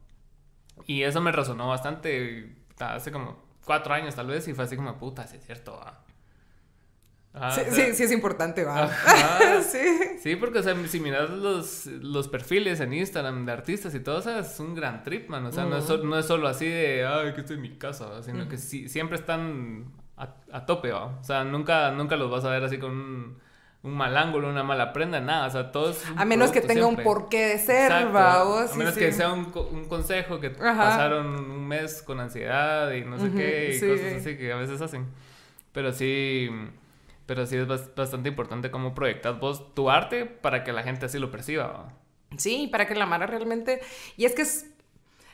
[0.86, 4.96] Y eso me resonó bastante hace como cuatro años tal vez y fue así como,
[4.98, 5.72] puta, sí es cierto.
[5.72, 6.05] ¿va?
[7.38, 8.90] Ah, sí, o sea, sí, sí es importante, va.
[9.62, 10.18] Sí.
[10.22, 14.20] Sí, porque, o sea, si miras los, los perfiles en Instagram de artistas y todo
[14.20, 15.44] eso, es un gran trip, man.
[15.44, 18.06] O sea, no, es, no es solo así de, ay, que estoy en mi casa,
[18.06, 18.22] ¿va?
[18.22, 19.84] sino que sí, siempre están
[20.16, 21.06] a, a tope, ¿va?
[21.20, 23.38] O sea, nunca, nunca los vas a ver así con un,
[23.82, 25.46] un mal ángulo, una mala prenda, nada.
[25.46, 26.02] O sea, todos.
[26.16, 29.00] A menos que tenga un porqué de ser, va, vos, A sí, menos sí.
[29.00, 30.74] que sea un, un consejo que Ajá.
[30.84, 33.86] pasaron un mes con ansiedad y no sé Ujú, qué, y sí.
[33.88, 35.06] cosas así que a veces hacen.
[35.72, 36.48] Pero sí.
[37.26, 41.06] Pero sí es bas- bastante importante cómo proyectas vos tu arte para que la gente
[41.06, 41.92] así lo perciba.
[42.36, 43.80] Sí, para que la Mara realmente...
[44.16, 44.66] Y es que es,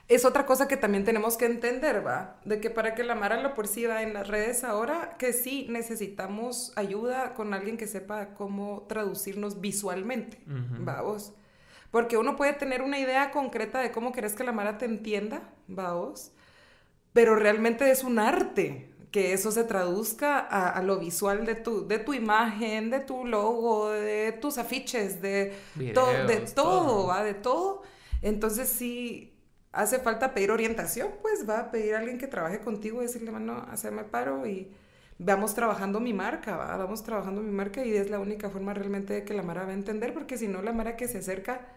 [0.08, 2.40] es otra cosa que también tenemos que entender, ¿va?
[2.44, 6.72] De que para que la Mara lo perciba en las redes ahora, que sí necesitamos
[6.76, 10.84] ayuda con alguien que sepa cómo traducirnos visualmente, Ujú.
[10.86, 11.34] ¿va vos?
[11.90, 15.50] Porque uno puede tener una idea concreta de cómo querés que la Mara te entienda,
[15.68, 16.32] ¿va vos?
[17.12, 21.86] Pero realmente es un arte que eso se traduzca a, a lo visual de tu,
[21.88, 25.54] de tu imagen, de tu logo, de tus afiches, de,
[25.92, 27.06] to- de todo.
[27.08, 27.82] va, de todo.
[28.22, 29.34] Entonces sí
[29.72, 33.30] hace falta pedir orientación, pues va a pedir a alguien que trabaje contigo y decirle,
[33.32, 34.70] mano, hacerme paro y
[35.18, 39.14] vamos trabajando mi marca, va, vamos trabajando mi marca y es la única forma realmente
[39.14, 41.68] de que la Mara va a entender, porque si no la Mara que se acerca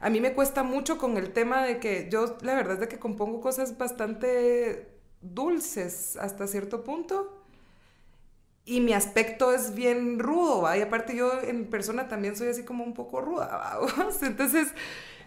[0.00, 2.88] a mí me cuesta mucho con el tema de que yo, la verdad es de
[2.88, 4.88] que compongo cosas bastante
[5.20, 7.36] dulces hasta cierto punto.
[8.64, 10.76] Y mi aspecto es bien rudo, ¿va?
[10.78, 13.80] Y aparte yo en persona también soy así como un poco ruda, ¿va?
[14.22, 14.68] Entonces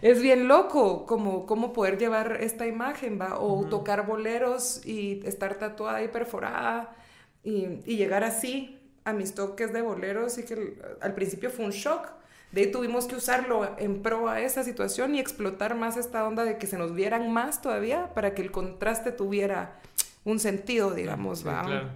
[0.02, 3.38] es bien loco como, como poder llevar esta imagen, ¿va?
[3.38, 6.96] O tocar boleros y estar tatuada y perforada
[7.42, 11.72] y, y llegar así a mis toques de boleros y que al principio fue un
[11.72, 12.08] shock.
[12.54, 16.44] De ahí tuvimos que usarlo en pro a esa situación y explotar más esta onda
[16.44, 19.80] de que se nos vieran más todavía para que el contraste tuviera
[20.24, 21.62] un sentido, digamos, Sí, ¿va?
[21.64, 21.90] claro.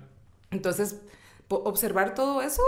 [0.50, 1.00] Entonces,
[1.48, 2.62] observar todo eso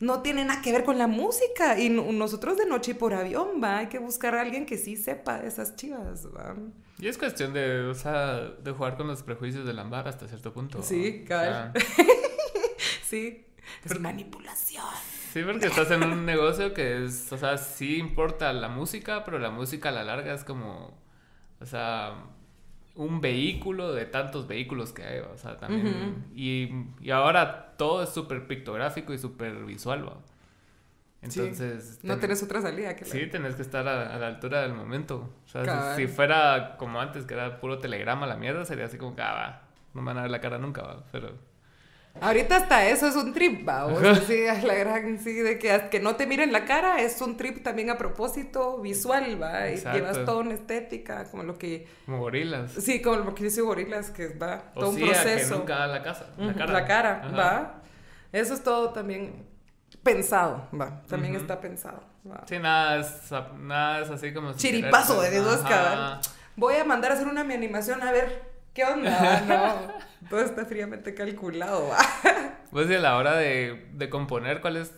[0.00, 1.78] no tiene nada que ver con la música.
[1.78, 4.76] Y no- nosotros de noche y por avión, va, hay que buscar a alguien que
[4.78, 6.54] sí sepa de esas chivas, va.
[7.00, 10.52] Y es cuestión de, o sea, de jugar con los prejuicios del ámbar hasta cierto
[10.52, 10.82] punto.
[10.82, 11.72] Sí, O cabal.
[11.72, 11.72] sea,
[13.08, 13.44] Sí.
[13.84, 14.84] Es manipulación.
[15.34, 19.40] Sí, porque estás en un negocio que es, o sea, sí importa la música, pero
[19.40, 20.96] la música a la larga es como,
[21.60, 22.14] o sea,
[22.94, 26.24] un vehículo de tantos vehículos que hay, o sea, también.
[26.36, 26.70] y,
[27.00, 30.18] y ahora todo es súper pictográfico y súper visual, ¿va?
[31.28, 31.40] Sí.
[31.40, 31.98] Entonces...
[32.04, 34.60] No ten- tenés otra salida que la- Sí, tenés que estar a, a la altura
[34.62, 35.30] del momento.
[35.46, 39.16] O sea, si- fuera como antes, que era puro telegrama la mierda, sería así como
[39.16, 39.62] que, ah, va,
[39.94, 41.02] no me van a ver la cara nunca, va.
[41.10, 41.32] Pero,
[42.20, 43.86] Ahorita hasta eso es un trip, va.
[43.86, 47.20] O sea, sí, la gran, sí, de que, que no te miren la cara es
[47.20, 49.68] un trip también a propósito visual, va.
[49.68, 51.86] Y llevas toda una estética, como lo que.
[52.06, 52.72] Como gorilas.
[52.72, 55.54] Sí, como lo que dice gorilas, que va todo un proceso.
[55.54, 56.26] que nunca la casa.
[56.38, 56.72] La cara.
[56.72, 57.82] La cara, va.
[58.32, 59.46] Eso es todo también
[60.02, 61.02] pensado, va.
[61.08, 62.02] También está pensado.
[62.30, 62.42] Va.
[62.48, 64.54] Sí, nada es, nada es así como.
[64.54, 65.60] Chiripazo de dos
[66.56, 69.40] Voy a mandar a hacer una mi animación a ver ¿Qué onda?
[70.22, 71.90] No, todo está fríamente calculado.
[72.72, 74.92] pues a la hora de, de, componer, ¿cuál es,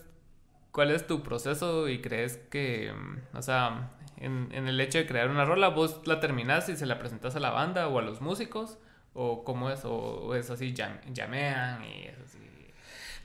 [0.72, 1.88] ¿cuál es tu proceso?
[1.88, 2.92] Y crees que,
[3.34, 6.86] o sea, en, en, el hecho de crear una rola, vos la terminás y se
[6.86, 8.78] la presentas a la banda o a los músicos,
[9.12, 12.38] o cómo es, o, es así, llamean y es así.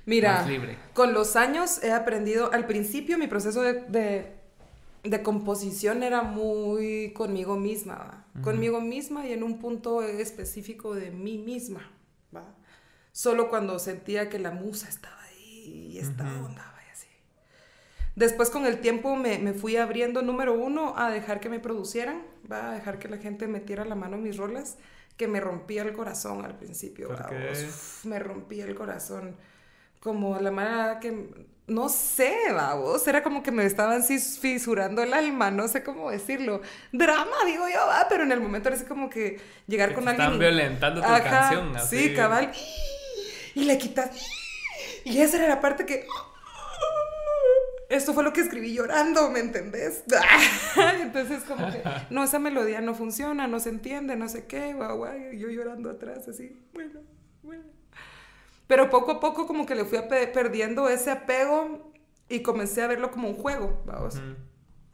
[0.06, 0.46] Mira,
[0.94, 4.41] con los años he aprendido, al principio mi proceso de de
[5.24, 11.92] composición era muy conmigo misma, conmigo misma y en un punto específico de mí misma,
[12.36, 12.56] ¿va?
[13.12, 17.08] Solo cuando sentía que la musa estaba ahí y estaba onda, y así.
[18.16, 22.72] Después con el tiempo me, fui abriendo, número uno, a dejar que me producieran, ¿va?
[22.72, 24.78] A dejar que la gente metiera la mano en mis rolas,
[25.18, 27.10] que me rompía el corazón al principio,
[28.04, 29.36] me rompía el corazón.
[30.00, 35.52] Como la manera que no sé, vamos, era como que me estaban fisurando el alma,
[35.52, 36.62] no sé cómo decirlo.
[36.92, 40.26] Drama, digo yo, va, pero en el momento era así como que llegar con alguien.
[40.26, 41.98] Están violentando tu canción, así.
[41.98, 42.52] Sí, cabal.
[43.56, 44.12] Y le quitas.
[45.06, 46.06] Y esa era la parte que.
[47.88, 50.04] Esto fue lo que escribí llorando, ¿me entendés?
[51.02, 54.98] Entonces, como que, no, esa melodía no funciona, no se entiende, no sé qué, guau,
[54.98, 57.02] guau, yo llorando atrás, así, bueno,
[57.44, 57.81] bueno.
[58.72, 60.00] Pero poco a poco como que le fui
[60.34, 61.92] perdiendo ese apego
[62.30, 64.18] y comencé a verlo como un juego, vamos.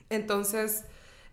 [0.10, 0.84] Entonces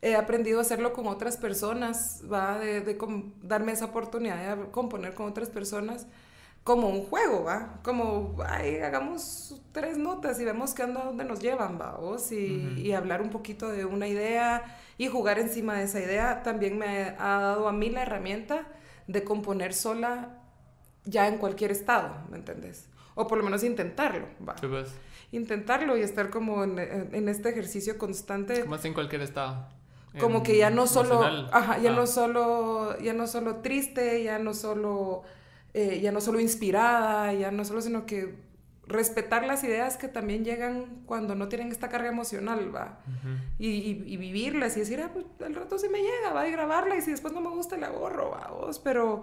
[0.03, 2.99] he aprendido a hacerlo con otras personas, va, de,
[3.41, 6.07] darme esa oportunidad de componer con otras personas
[6.65, 11.41] como un juego, va, como, ay, hagamos tres notas y vemos qué anda, dónde nos
[11.41, 14.65] llevan, vamos, y, y hablar un poquito de una idea
[14.99, 18.67] y jugar encima de esa idea también me ha dado a mí la herramienta
[19.07, 20.44] de componer sola
[21.05, 22.89] ya en cualquier estado, ¿me entendés?
[23.15, 24.55] O por lo menos intentarlo, va.
[24.57, 24.93] Pues.
[25.33, 28.63] Intentarlo y estar como en, este ejercicio constante.
[28.63, 29.69] Como en cualquier estado.
[30.21, 32.07] Como que ya no solo, ajá, ya no ah.
[32.07, 35.25] solo, ya no solo triste, ya no solo,
[35.73, 38.37] eh, ya no solo inspirada, ya no solo, sino que
[38.87, 43.01] respetar las ideas que también llegan cuando no tienen esta carga emocional, va.
[43.59, 47.03] y, vivirlas y decir, ah, pues al rato sí me llega, va, a grabarla y
[47.03, 49.23] si después no me gusta la borro, va, vos, pero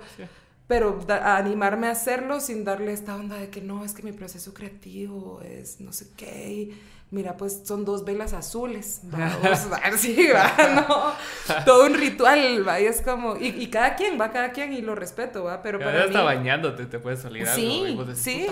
[0.72, 4.54] pero animarme a hacerlo sin darle esta onda de que no, es que mi proceso
[4.54, 6.74] creativo es no sé qué.
[7.10, 9.02] mira, pues son dos velas azules.
[9.04, 9.68] Vamos,
[9.98, 11.66] sí, va, no.
[11.66, 14.96] Todo un ritual, va, y es como, y, cada quien, va, cada quien, y lo
[14.96, 16.14] respeto, va, pero para mí...
[16.14, 18.48] bañándote, te puedes salir Sí, sí,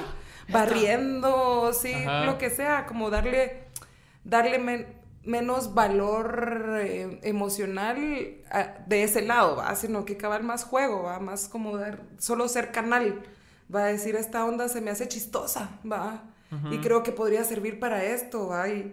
[0.49, 1.93] barriendo, sí,
[2.25, 3.63] lo que sea, como darle,
[4.25, 4.87] darle
[5.23, 7.97] menos valor eh, emocional
[8.51, 9.75] ah, de ese lado, ¿va?
[9.75, 11.19] Sino que cabal más juego, ¿va?
[11.19, 13.23] Más como dar, solo ser canal,
[13.73, 16.23] va a decir, esta onda se me hace chistosa, ¿va?
[16.71, 18.67] Y creo que podría servir para esto, ¿va?
[18.69, 18.91] Y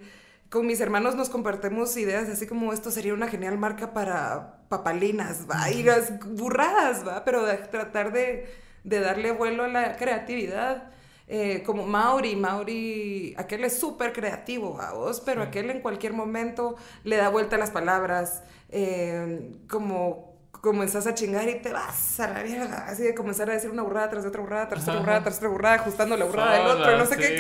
[0.51, 5.47] con mis hermanos nos compartimos ideas así como esto sería una genial marca para papalinas,
[5.51, 5.71] ¿va?
[5.71, 7.25] Y las burradas, ¿va?
[7.25, 8.47] Pero de tratar de,
[8.85, 10.91] de darle vuelo a la creatividad
[11.29, 16.77] eh, como Mauri, Mauri, aquel es súper creativo, a vos, pero aquel en cualquier momento
[17.03, 22.29] le da vuelta a las palabras, eh, como comenzás a chingar y te vas a
[22.29, 25.23] la mierda, así de comenzar a decir una burrada tras otra burrada, tras otra burrada,
[25.23, 27.37] tras otra burrada, ajustando la burrada del otro, no sé qué,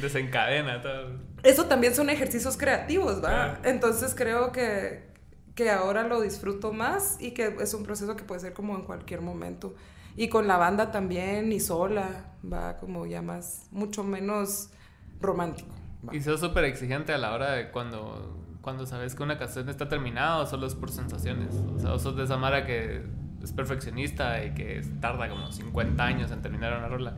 [0.00, 1.20] desencadena todo.
[1.42, 3.58] Eso también son ejercicios creativos, ¿va?
[3.64, 5.04] Entonces creo que,
[5.54, 8.82] que ahora lo disfruto más y que es un proceso que puede ser como en
[8.82, 9.74] cualquier momento.
[10.16, 14.70] Y con la banda también, y sola, va como ya más, mucho menos
[15.20, 15.74] romántico.
[16.12, 19.88] Y sos súper exigente a la hora de cuando, cuando sabes que una canción está
[19.88, 21.54] terminada o solo es por sensaciones.
[21.74, 23.02] O sea, sos de esa mara que
[23.42, 27.14] es perfeccionista y que tarda como 50 años en terminar una rola.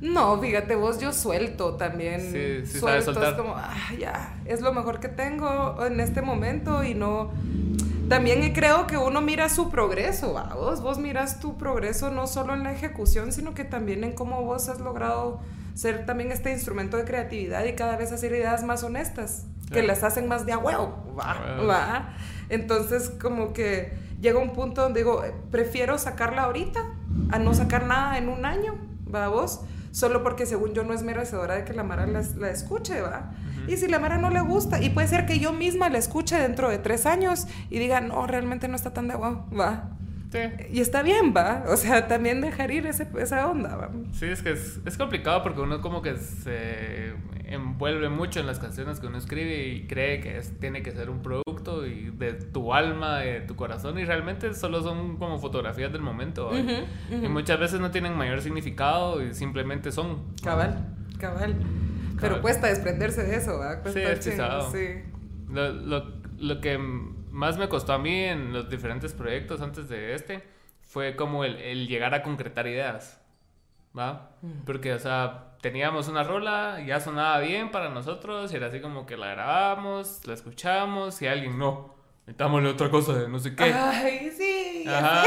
[0.00, 2.20] No, fíjate vos, yo suelto también.
[2.20, 6.84] Sí, sí suelto, es como, ah, ya, es lo mejor que tengo en este momento
[6.84, 7.32] y no
[8.08, 12.62] también creo que uno mira su progreso, vos, vos miras tu progreso no solo en
[12.62, 15.40] la ejecución, sino que también en cómo vos has logrado
[15.74, 20.04] ser también este instrumento de creatividad y cada vez hacer ideas más honestas, que las
[20.04, 22.14] hacen más de a huevo, va,
[22.48, 26.80] Entonces, como que llega un punto donde digo, prefiero sacarla ahorita
[27.30, 28.76] a no sacar nada en un año,
[29.12, 32.50] va vos, solo porque según yo no es merecedora de que la Mara la, la
[32.50, 33.32] escuche, va.
[33.68, 36.36] Y si la Mara no le gusta, y puede ser que yo misma la escuche
[36.36, 39.90] dentro de tres años y diga, no, realmente no está tan de guau, va.
[40.70, 41.64] Y está bien, va.
[41.68, 43.90] O sea, también dejar ir ese, esa onda, va.
[44.12, 47.12] Sí, es que es, es, complicado porque uno como que se
[47.46, 51.10] envuelve mucho en las canciones que uno escribe y cree que es, tiene que ser
[51.10, 55.92] un producto y de tu alma, de tu corazón y realmente solo son como fotografías
[55.92, 56.50] del momento.
[57.10, 60.34] Y muchas veces no tienen mayor significado y simplemente son.
[60.42, 61.56] Cabal, cabal.
[62.20, 63.82] Pero cuesta desprenderse de eso, ¿va?
[63.84, 64.24] sí, es
[64.72, 65.02] Sí.
[65.48, 70.14] Lo, lo, lo que más me costó a mí en los diferentes proyectos antes de
[70.14, 70.42] este
[70.82, 73.20] fue como el, el llegar a concretar ideas,
[73.96, 74.30] ¿va?
[74.42, 74.64] Mm.
[74.64, 79.06] Porque, o sea, teníamos una rola, ya sonaba bien para nosotros, y era así como
[79.06, 81.93] que la grabamos, la escuchamos, y alguien no,
[82.26, 83.64] metámosle otra cosa de no sé qué.
[83.64, 84.84] Ay, sí.
[84.86, 85.24] Ajá.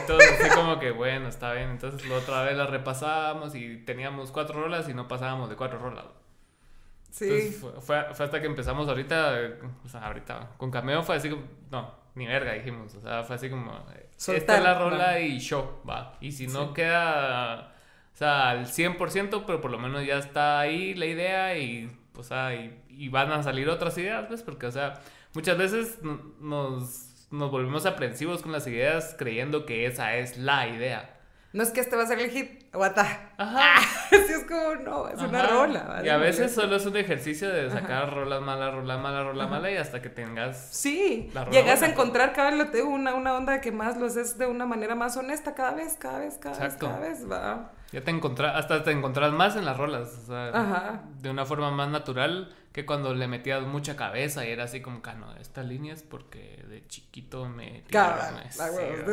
[0.00, 1.70] Entonces, fue como que, bueno, está bien.
[1.70, 5.78] Entonces, la otra vez la repasamos y teníamos cuatro rolas y no pasábamos de cuatro
[5.78, 6.06] rolas.
[7.10, 7.50] Sí.
[7.80, 9.34] fue, hasta que empezamos ahorita,
[9.84, 13.36] o sea, ahorita, con Cameo fue así como, no, ni verga dijimos, o sea, fue
[13.36, 13.72] así como,
[14.16, 16.16] esta es la rola y show, va.
[16.20, 17.72] Y si no queda,
[18.14, 22.22] o sea, al 100%, pero por lo menos ya está ahí la idea y, o
[22.22, 24.94] sea, y, van a salir otras ideas, pues, porque, o sea,
[25.34, 25.98] muchas veces
[26.40, 31.14] nos, nos volvemos aprensivos con las ideas creyendo que esa es la idea.
[31.54, 33.30] No es que este va a ser el hit, aguanta.
[33.38, 33.76] Ajá.
[34.08, 36.02] Así es como, no, es una rola.
[36.04, 39.70] Y a veces solo es un ejercicio de sacar rolas malas, rola mala, rola mala
[39.70, 40.68] y hasta que tengas.
[40.72, 44.66] Sí, llegas a encontrar cada vez una, una onda que más lo haces de una
[44.66, 47.72] manera más honesta cada vez, cada vez, cada vez, cada vez, va.
[47.92, 51.04] Ya te encontrás, hasta te encontrás más en las rolas, o sea, Ajá.
[51.20, 55.00] de una forma más natural que cuando le metías mucha cabeza y era así como,
[55.00, 57.82] cano, esta línea es porque de chiquito me...
[57.90, 58.44] Cabal,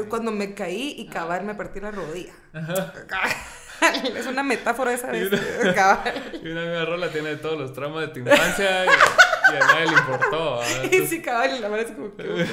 [0.10, 2.34] cuando me caí y cabal me partí la rodilla.
[4.16, 5.30] es una metáfora esa de
[5.76, 6.42] cabal.
[6.44, 9.94] Y una nueva rola tiene todos los tramos de tu infancia y, a nadie le
[9.94, 10.62] importó.
[10.92, 12.46] y sí, cabal, la verdad es como que...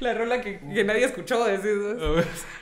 [0.00, 1.72] La rola que, que nadie escuchó, decís.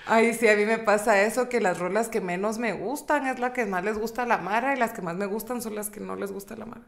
[0.07, 3.39] Ay, sí, a mí me pasa eso, que las rolas que menos me gustan es
[3.39, 5.75] la que más les gusta a la Mara y las que más me gustan son
[5.75, 6.87] las que no les gusta a la Mara.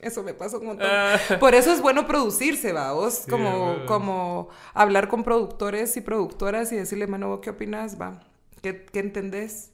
[0.00, 0.86] Eso me pasa un montón.
[0.88, 1.18] Ah.
[1.40, 6.76] Por eso es bueno producirse, va, vos, como, como hablar con productores y productoras y
[6.76, 8.00] decirle, mano, ¿qué opinas?
[8.00, 8.20] Va,
[8.62, 9.72] ¿qué, qué entendés?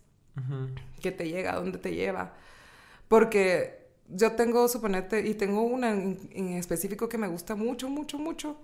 [1.03, 1.55] ¿Qué te llega?
[1.57, 2.32] ¿Dónde te lleva?
[3.07, 8.18] Porque yo tengo, suponete, y tengo una en, en, específico que me gusta mucho, mucho,
[8.18, 8.57] mucho,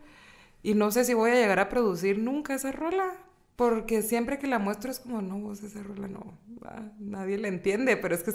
[0.62, 3.14] y no sé si voy a llegar a producir nunca esa rola,
[3.56, 7.48] porque siempre que la muestro es como, no, vos esa rola no, va, nadie la
[7.48, 8.32] entiende, pero es que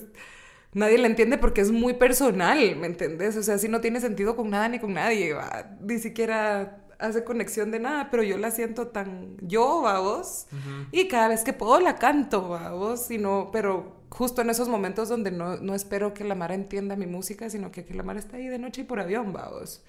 [0.74, 3.38] nadie la entiende porque es muy personal, ¿me entendés?
[3.38, 5.36] O sea, si no tiene sentido con nada ni con nadie,
[5.82, 10.48] ni siquiera hace conexión de nada, pero yo la siento tan yo, a vos,
[10.92, 14.70] y cada vez que puedo la canto, a vos, y no, pero justo en esos
[14.70, 18.04] momentos donde no, no espero que la Mara entienda mi música, sino que, que la
[18.04, 19.84] Mara está ahí de noche y por avión, va vos.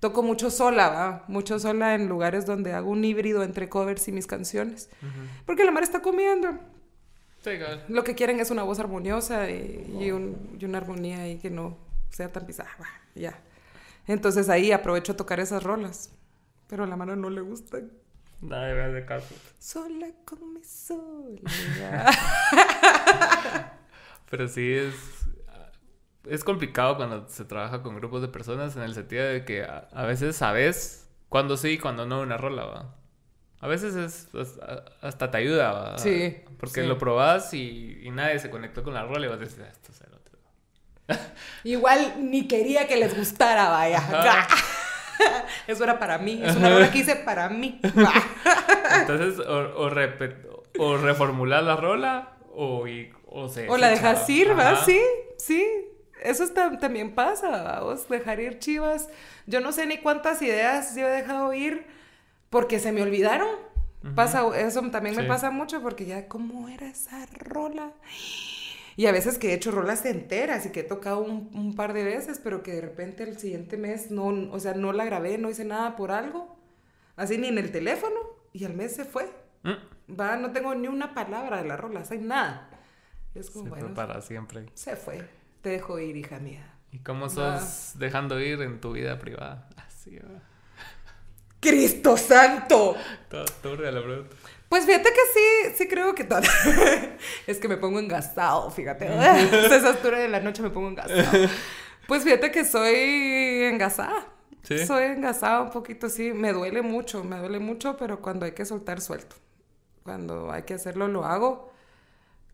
[0.00, 1.24] Toco mucho sola, ¿va?
[1.28, 4.88] Mucho sola en lugares donde hago un híbrido entre covers y mis canciones.
[5.44, 6.58] Porque la Mara está comiendo.
[7.88, 11.76] Lo que quieren es una voz armoniosa y, una armonía ahí que no
[12.10, 12.70] sea tan pisada.
[13.14, 13.38] Ya.
[14.06, 16.10] Entonces ahí aprovecho a tocar esas rolas.
[16.66, 17.90] Pero a la mano no le gustan.
[18.40, 19.34] Nada de caso.
[19.58, 21.40] Sola con mi sola.
[24.30, 24.94] Pero sí es.
[26.28, 29.88] Es complicado cuando se trabaja con grupos de personas en el sentido de que a,
[29.92, 32.94] a veces sabes cuándo sí y cuándo no una rola, ¿va?
[33.62, 34.28] A veces es,
[35.02, 35.98] hasta te ayuda.
[35.98, 36.36] Sí.
[36.58, 39.70] Porque lo probás y, nadie se conectó con la rola y vas a decir, ah,
[39.70, 40.38] esto es el otro.
[41.64, 44.02] Igual ni quería que les gustara, vaya.
[45.66, 46.40] Eso era para mí.
[46.42, 47.78] Es una rola que hice para mí.
[49.00, 49.84] Entonces, o,
[50.78, 52.86] o, reformular la rola o,
[53.26, 54.76] o, se, o la dejas ir, ¿va?
[54.76, 54.98] Sí,
[55.36, 55.66] sí.
[56.22, 56.44] Eso
[56.80, 59.08] también pasa, vos dejar ir chivas.
[59.46, 61.86] Yo no sé ni cuántas ideas yo he dejado ir
[62.50, 63.48] porque se me olvidaron.
[64.14, 67.92] Pasa, eso también me pasa mucho porque ya, ¿cómo era esa rola?
[68.96, 72.02] Y a veces que he hecho rolas enteras y que he tocado un, par de
[72.02, 75.50] veces, pero que de repente el siguiente mes no, o sea, no la grabé, no
[75.50, 76.56] hice nada por algo,
[77.16, 78.16] así ni en el teléfono,
[78.52, 79.30] y al mes se fue.
[79.62, 80.18] Mm.
[80.18, 82.70] Va, no tengo ni una palabra de la rola, hay nada.
[83.34, 84.66] Es como, se fue para siempre.
[84.74, 85.39] Se fue.
[85.62, 86.74] Te dejo ir, hija mía.
[86.92, 89.68] ¿Y cómo sos dejando ir en tu vida privada?
[89.76, 90.40] Así, va.
[91.60, 92.96] ¡Cristo santo!
[93.28, 94.34] Todo, la pregunta.
[94.70, 96.40] Pues fíjate que sí, sí creo que todo.
[97.46, 99.08] es que me pongo engasado, fíjate.
[99.08, 101.48] a esa altura de la noche me pongo engasado.
[102.08, 104.26] Pues fíjate que soy engasada.
[104.62, 104.86] ¿Sí?
[104.86, 106.32] Soy engasada un poquito, sí.
[106.32, 109.36] Me duele mucho, me duele mucho, pero cuando hay que soltar, suelto.
[110.02, 111.69] Cuando hay que hacerlo, lo hago.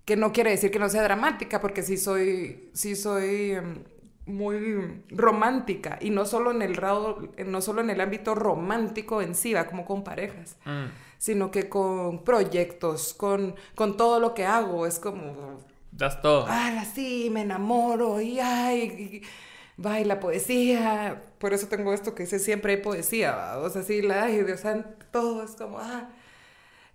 [0.07, 3.85] Que no quiere decir que no sea dramática, porque sí soy, sí soy em,
[4.25, 9.35] muy romántica y no solo en el rado, no solo en el ámbito romántico en
[9.35, 10.87] sí, va como con parejas, Mm.
[11.19, 15.59] sino que con proyectos, con, con todo lo que hago, es como,
[15.93, 16.47] Das todo.
[16.49, 22.15] ah, sí, me enamoro y ay, y- va y la poesía, por eso tengo esto
[22.15, 23.59] que dice siempre hay poesía, ¿va?
[23.59, 26.11] o sea, sí, la, ay, Dios santo, todo es como, ah.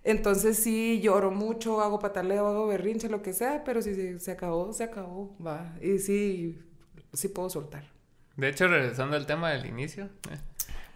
[0.04, 4.72] Entonces sí, lloro mucho, hago pataleo, hago berrinche, lo que sea, pero si se acabó,
[4.72, 5.74] se acabó, va.
[5.80, 6.58] Y sí,
[7.12, 7.84] sí puedo soltar.
[8.36, 10.04] De hecho, regresando al tema del inicio.
[10.30, 10.38] eh,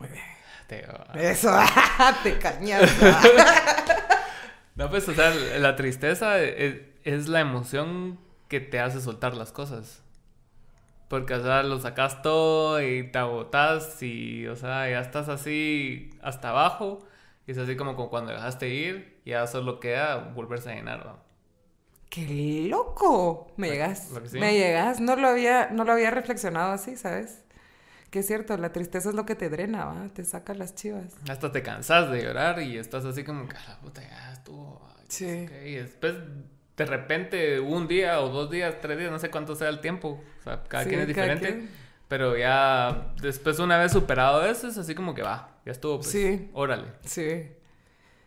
[0.01, 0.23] Muy bien.
[0.67, 1.57] te digo, Eso,
[2.23, 2.91] te cañas.
[4.75, 9.51] No, pues, o sea, la tristeza es, es la emoción que te hace soltar las
[9.51, 10.03] cosas.
[11.09, 16.11] Porque, o sea, lo sacas todo y te agotas y, o sea, ya estás así
[16.21, 16.99] hasta abajo.
[17.47, 21.19] Y es así como, como cuando dejaste ir, ya solo queda volverse a llenar, ¿no?
[22.09, 23.53] ¡Qué loco!
[23.57, 24.09] Me llegas.
[24.27, 24.39] sí.
[24.39, 25.01] Me llegas.
[25.01, 27.43] No lo había, no lo había reflexionado así, ¿sabes?
[28.11, 30.09] Que es cierto, la tristeza es lo que te drena, ¿va?
[30.15, 31.15] Te saca las chivas.
[31.29, 34.81] Hasta te cansas de llorar y estás así como, que, "A la puta, ya estuvo.
[34.97, 35.45] ay, Sí.
[35.45, 35.53] ok".
[35.67, 36.15] Y después,
[36.77, 40.23] de repente, un día o dos días, tres días, no sé cuánto sea el tiempo.
[40.41, 41.69] O sea, cada Sí, quien es diferente.
[42.09, 46.11] Pero ya después, una vez superado eso, es así como que va, ya estuvo, pues.
[46.11, 46.51] Sí.
[46.53, 46.87] Órale.
[47.05, 47.49] Sí.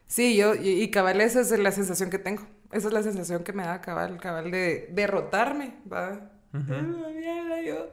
[0.06, 2.44] Sí, yo, y, y cabal, esa es la sensación que tengo.
[2.72, 6.20] Esa es la sensación que me da cabal, cabal de derrotarme, ¿va?
[6.54, 7.88] Ay, mierda, yo,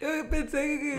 [0.00, 0.98] yo pensé que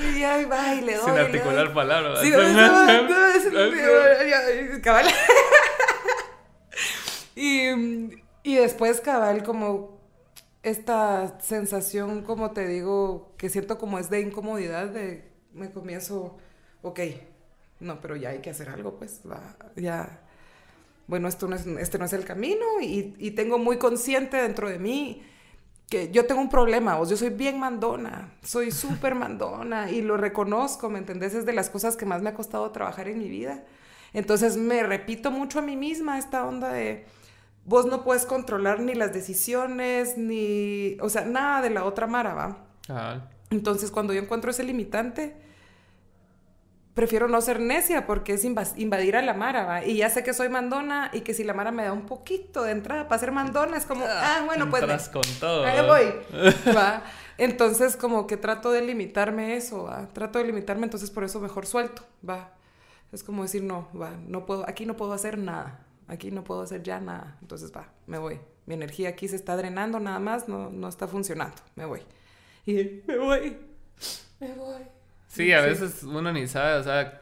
[0.00, 1.04] sí, ya, va, y le doy.
[1.04, 2.20] Sin articular palabras.
[2.20, 5.06] Sí, no, no, no, es- cabal.
[7.36, 7.68] y,
[8.42, 9.93] y después, cabal, como
[10.64, 16.38] esta sensación, como te digo, que siento como es de incomodidad, de me comienzo,
[16.82, 17.00] ok,
[17.80, 20.20] no, pero ya hay que hacer algo, pues, va, ya,
[21.06, 24.68] bueno, esto no es, este no es el camino y, y tengo muy consciente dentro
[24.68, 25.22] de mí
[25.88, 30.16] que yo tengo un problema, vos, yo soy bien mandona, soy súper mandona y lo
[30.16, 31.34] reconozco, ¿me entendés?
[31.34, 33.64] Es de las cosas que más me ha costado trabajar en mi vida.
[34.12, 37.04] Entonces me repito mucho a mí misma esta onda de,
[37.64, 42.34] vos no puedes controlar ni las decisiones, ni, o sea, nada de la otra Mara,
[42.34, 43.28] ¿va?
[43.50, 45.36] Entonces cuando yo encuentro ese limitante,
[46.94, 49.84] prefiero no ser necia porque es invadir a la Mara, ¿va?
[49.84, 52.62] Y ya sé que soy mandona y que si la Mara me da un poquito
[52.62, 54.82] de entrada para ser mandona, es como, ah, bueno, pues...
[54.82, 55.64] Entras con todo.
[55.64, 56.44] Ahí voy.
[56.76, 57.02] ¿va?
[57.36, 60.08] Entonces, como que trato de limitarme eso, ¿va?
[60.12, 62.52] Trato de limitarme, entonces por eso mejor suelto, ¿va?
[63.12, 66.62] Es como decir, no, va, no puedo, aquí no puedo hacer nada, aquí no puedo
[66.62, 68.40] hacer ya nada, entonces va, me voy.
[68.66, 72.00] Mi energía aquí se está drenando nada más, no, no está funcionando, me voy.
[72.66, 73.56] Y me voy,
[74.40, 74.82] me voy.
[75.28, 77.20] Sí, a veces uno ni sabe, o sea,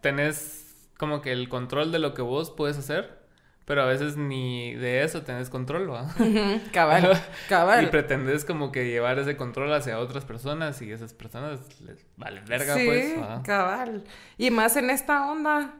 [0.00, 3.24] tenés como que el control de lo que vos puedes hacer,
[3.64, 6.04] pero a veces ni de eso tenés control, ¿va?
[6.18, 7.12] Ujú, Cabal,
[7.46, 7.90] Y cabal.
[7.90, 12.74] pretendes como que llevar ese control hacia otras personas y esas personas les vale verga,
[12.74, 13.20] sí, pues.
[13.20, 13.42] ¿va?
[13.42, 14.04] cabal.
[14.38, 15.74] Y más en esta onda,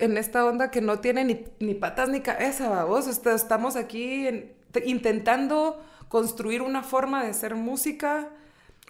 [0.00, 3.06] en esta onda que no tiene ni, ni patas ni cabeza, vos.
[3.06, 8.28] Estamos aquí en- te- intentando construir una forma de hacer música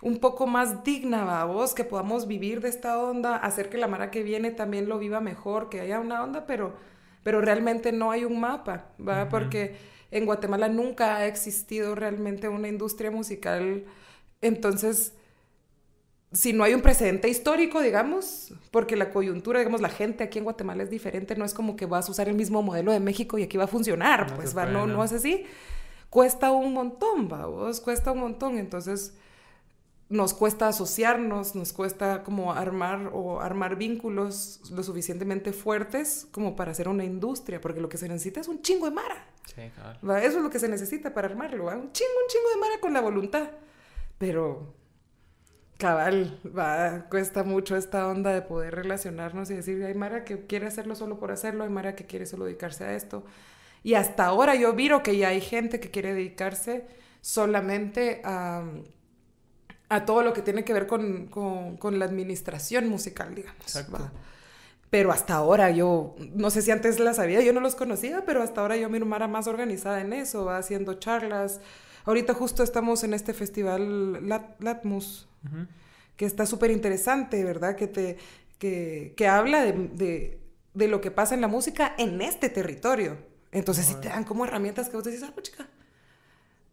[0.02, 4.11] un poco más digna, vos, que podamos vivir de esta onda, hacer que la Mara
[4.11, 6.74] que viene también lo viva mejor, que haya una onda, pero,
[7.22, 9.28] pero realmente no hay un mapa, ¿va?
[9.28, 9.76] Porque
[10.11, 13.84] en Guatemala nunca ha existido realmente una industria musical,
[14.40, 15.12] entonces
[16.33, 20.45] si no hay un precedente histórico, digamos, porque la coyuntura, digamos, la gente aquí en
[20.45, 23.39] Guatemala es diferente, no es como que vas a usar el mismo modelo de México
[23.39, 24.95] y aquí va a funcionar, No pues va, puede, no, no.
[24.95, 25.45] no es así.
[26.09, 29.14] Cuesta un montón, vamos, cuesta un montón, entonces
[30.09, 36.72] nos cuesta asociarnos, nos cuesta como armar o armar vínculos lo suficientemente fuertes como para
[36.72, 39.24] hacer una industria, porque lo que se necesita es un chingo de mara.
[39.47, 39.62] Sí.
[40.09, 40.20] ¿va?
[40.20, 41.76] Eso es lo que se necesita para armarlo, ¿va?
[41.76, 43.51] Un chingo, un chingo de mara con la voluntad.
[44.18, 44.74] Pero,
[45.81, 50.68] cabal, va, cuesta mucho esta onda de poder relacionarnos y decir, hay mara que quiere
[50.68, 53.24] hacerlo solo por hacerlo, hay mara que quiere solo dedicarse a esto.
[53.85, 56.87] Y hasta ahora yo miro que ya hay gente que quiere dedicarse
[57.22, 58.64] solamente a,
[59.89, 63.64] a todo lo que tiene que ver con, con- con la administración musical, digamos.
[63.66, 63.93] Exacto.
[63.93, 64.12] ¿va?
[64.91, 68.43] Pero hasta ahora yo, no sé si antes la sabía, yo no los conocía, pero
[68.43, 71.61] hasta ahora yo miro Mara más organizada en eso, va haciendo charlas.
[72.05, 75.28] Ahorita justo estamos en este festival Lat- Latmus,
[76.16, 77.76] que está súper interesante, ¿verdad?
[77.76, 78.18] Que, te,
[78.59, 80.40] que, que habla de, de,
[80.74, 83.18] de lo que pasa en la música en este territorio.
[83.53, 85.66] Entonces sí te dan como herramientas que vos decís, ah, pues chica.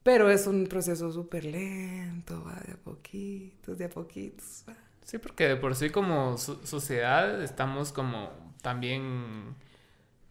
[0.04, 4.64] Pero es un proceso súper lento, va de a poquitos, de a poquitos.
[4.68, 4.76] va.
[5.04, 8.30] Sí, porque de por sí como so- sociedad estamos como
[8.62, 9.56] también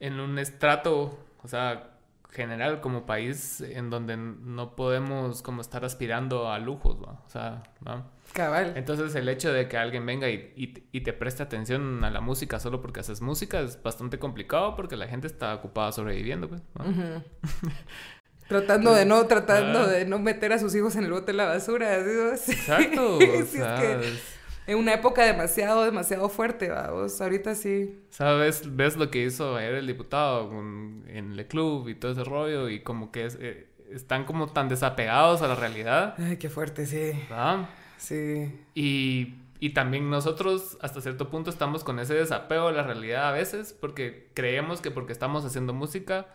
[0.00, 1.95] en un estrato, o sea,
[2.30, 7.22] general como país en donde no podemos como estar aspirando a lujos, ¿va?
[7.26, 8.10] O sea, ¿va?
[8.32, 8.74] Cabal.
[8.76, 12.20] Entonces el hecho de que alguien venga y, y, y, te preste atención a la
[12.20, 16.60] música solo porque haces música es bastante complicado porque la gente está ocupada sobreviviendo, pues.
[16.74, 16.84] ¿no?
[18.48, 19.86] Tratando de no, tratando Ah.
[19.88, 21.96] de no meter a sus hijos en el bote de la basura.
[21.98, 23.18] Exacto.
[23.18, 24.35] Sí, o es que es-
[24.66, 27.20] en una época demasiado, demasiado fuerte, vamos.
[27.20, 27.98] Ahorita sí.
[28.10, 28.62] ¿Sabes?
[28.76, 32.68] Ves lo que hizo ayer el diputado con- en el club y todo ese rollo
[32.68, 36.86] y como que es, eh, están como tan desapegados a la realidad, Ay, qué fuerte,
[36.86, 37.12] sí.
[37.30, 37.68] ¿verdad?
[37.98, 38.52] Sí.
[38.74, 43.32] Y, y también nosotros hasta cierto punto estamos con ese desapego a la realidad a
[43.32, 46.26] veces porque creemos que porque estamos haciendo música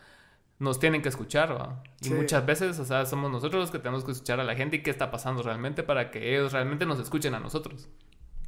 [0.58, 1.82] nos tienen que escuchar, ¿va?
[2.00, 2.14] Y Sí.
[2.14, 4.82] muchas veces, o sea, somos nosotros los que tenemos que escuchar a la gente y
[4.82, 7.88] qué está pasando realmente para que ellos realmente nos escuchen a nosotros.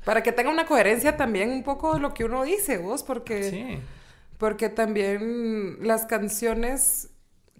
[0.04, 3.78] Para que tenga una coherencia también un poco lo que uno dice, vos, porque, Sí.
[4.38, 7.10] porque también las canciones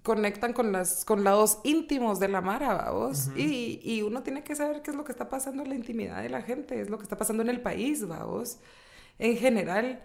[0.03, 3.29] conectan con las con lados íntimos de la Mara, vos.
[3.35, 6.21] y, y uno tiene que saber qué es lo que está pasando en la intimidad
[6.21, 8.59] de la gente, es lo que está pasando en el país, vos.
[9.17, 10.01] En general,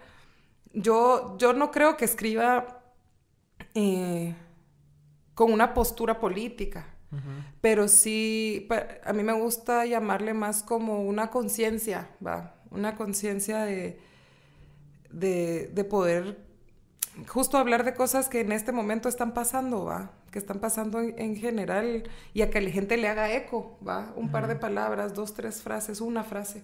[0.72, 2.82] yo, yo no creo que escriba
[3.74, 4.34] eh,
[5.34, 6.86] con una postura política.
[7.61, 8.68] Pero sí,
[9.04, 12.54] a mí me gusta llamarle más como una conciencia, ¿va?
[12.70, 13.98] Una conciencia de,
[15.11, 16.38] de, de poder
[17.26, 20.12] justo hablar de cosas que en este momento están pasando, ¿va?
[20.30, 24.12] Que están pasando en, en general y a que la gente le haga eco, ¿va?
[24.16, 26.62] Un par de palabras, dos, tres frases, una frase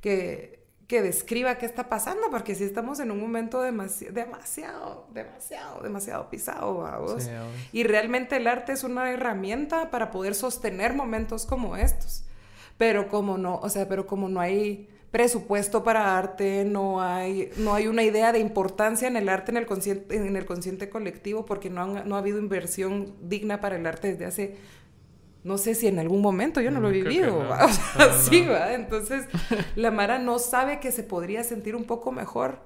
[0.00, 5.82] que, que describa qué está pasando, porque si estamos en un momento demasi- demasiado, demasiado,
[5.82, 7.24] demasiado pisado, vamos.
[7.72, 12.24] Y realmente el arte es una herramienta para poder sostener momentos como estos.
[12.76, 17.72] Pero como no, o sea, pero como no hay presupuesto para arte, no hay, no
[17.72, 21.46] hay una idea de importancia en el arte en el consciente, en el consciente colectivo,
[21.46, 24.56] porque no, han- no ha habido inversión digna para el arte desde hace,
[25.44, 27.48] no sé si en algún momento, yo no lo he Mm, vivido, no.
[27.50, 27.64] ¿va?
[27.66, 28.12] o sea, No, no.
[28.22, 28.72] sí, ¿va?
[28.74, 29.26] Entonces,
[29.76, 32.60] la Mara no sabe que se podría sentir un poco mejor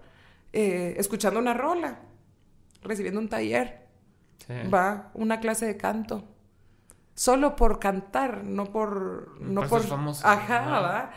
[0.53, 2.01] eh, escuchando una rola,
[2.83, 3.87] recibiendo un taller
[4.47, 4.55] Sí.
[4.73, 6.25] va una clase de canto
[7.15, 9.83] solo por cantar no por no Por
[10.23, 10.81] ajá.
[10.81, 11.11] va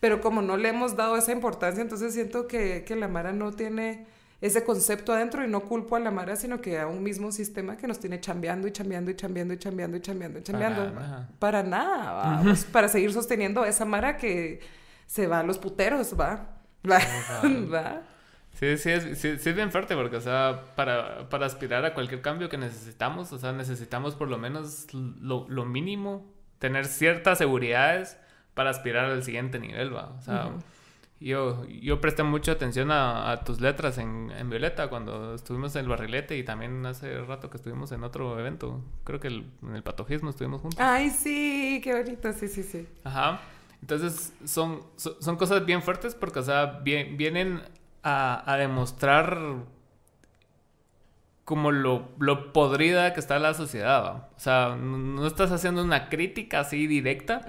[0.00, 3.52] pero como no le hemos dado esa importancia entonces siento que, que la Mara no
[3.52, 4.06] tiene
[4.42, 7.78] ese concepto adentro y no culpo a la Mara sino que a un mismo sistema
[7.78, 11.08] que nos tiene chambeando y chambeando y chambeando y chambeando y chambeando y chambeando Para
[11.08, 11.28] nada.
[11.38, 14.60] para nada va, pues, para seguir sosteniendo a esa Mara que
[15.06, 16.48] se va a los puteros va
[16.88, 16.98] va,
[17.72, 18.02] va.
[18.54, 21.94] Sí, sí es, sí, sí es bien fuerte porque, o sea, para, para aspirar a
[21.94, 27.38] cualquier cambio que necesitamos, o sea, necesitamos por lo menos lo, lo mínimo, tener ciertas
[27.38, 28.18] seguridades
[28.54, 30.10] para aspirar al siguiente nivel, ¿va?
[30.18, 30.50] O sea.
[31.22, 35.82] Yo, yo presté mucha atención a, a tus letras en, en Violeta cuando estuvimos en
[35.84, 39.74] el barrilete y también hace rato que estuvimos en otro evento, creo que el- en
[39.76, 40.80] el patojismo estuvimos juntos.
[40.80, 43.40] ay sí qué bonito sí sí sí Ajá.
[43.80, 47.62] Entonces son, son, son cosas bien fuertes porque, o sea, vie- vienen
[48.04, 49.38] a, a demostrar
[51.52, 54.02] como lo, lo podrida que está la sociedad.
[54.02, 54.30] ¿va?
[54.34, 57.46] O sea, no, estás haciendo una crítica así directa,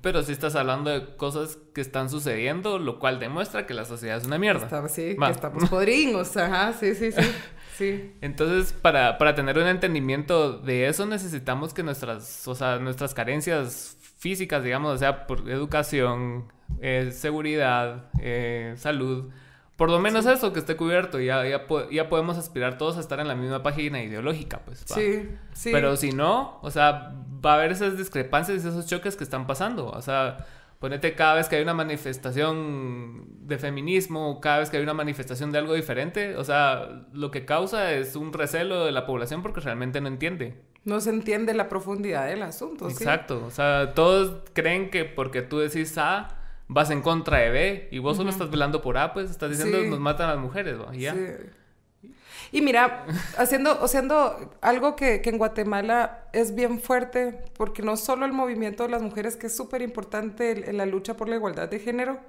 [0.00, 4.16] pero sí estás hablando de cosas que están sucediendo, lo cual demuestra que la sociedad
[4.16, 4.64] es una mierda.
[4.64, 7.22] Estaba, sí, que estamos podridos, ajá, sí, sí, sí,
[7.76, 8.12] sí.
[8.22, 13.96] Entonces, para, para tener un entendimiento de eso, necesitamos que nuestras, o sea, nuestras carencias
[14.18, 19.30] físicas, digamos, o sea, por educación, eh, seguridad, eh, salud,
[19.76, 23.18] por lo menos eso que esté cubierto, ya, ya, ya podemos aspirar todos a estar
[23.18, 24.84] en la misma página ideológica, pues.
[24.90, 24.94] va.
[24.94, 25.70] Sí, sí.
[25.72, 27.12] Pero si no, o sea,
[27.44, 29.88] va a haber esas discrepancias y esos choques que están pasando.
[29.88, 30.46] O sea,
[30.78, 35.50] ponete cada vez que hay una manifestación de feminismo, cada vez que hay una manifestación
[35.50, 39.60] de algo diferente, o sea, lo que causa es un recelo de la población porque
[39.60, 40.62] realmente no entiende.
[40.84, 42.96] No se entiende la profundidad del asunto, sí.
[42.96, 43.42] Exacto.
[43.46, 46.28] O sea, todos creen que porque tú decís A,
[46.68, 49.80] vas en contra de B y vos solo estás velando por A, pues estás diciendo
[49.82, 49.88] Sí.
[49.90, 50.92] nos matan a las mujeres, ¿no?
[50.94, 51.12] Ya.
[51.14, 52.10] Sí.
[52.52, 53.04] Y mira,
[53.36, 58.84] haciendo, haciendo algo que, que en Guatemala es bien fuerte, porque no solo el movimiento
[58.84, 61.80] de las mujeres, que es súper importante en, en la lucha por la igualdad de
[61.80, 62.20] género,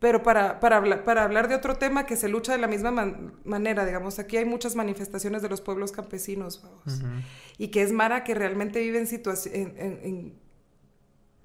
[0.00, 2.90] pero para, para, hablar, para hablar de otro tema que se lucha de la misma
[2.90, 7.06] man- manera, digamos, aquí hay muchas manifestaciones de los pueblos campesinos, vamos, Ujú.
[7.58, 9.52] y que es Mara que realmente vive en situación,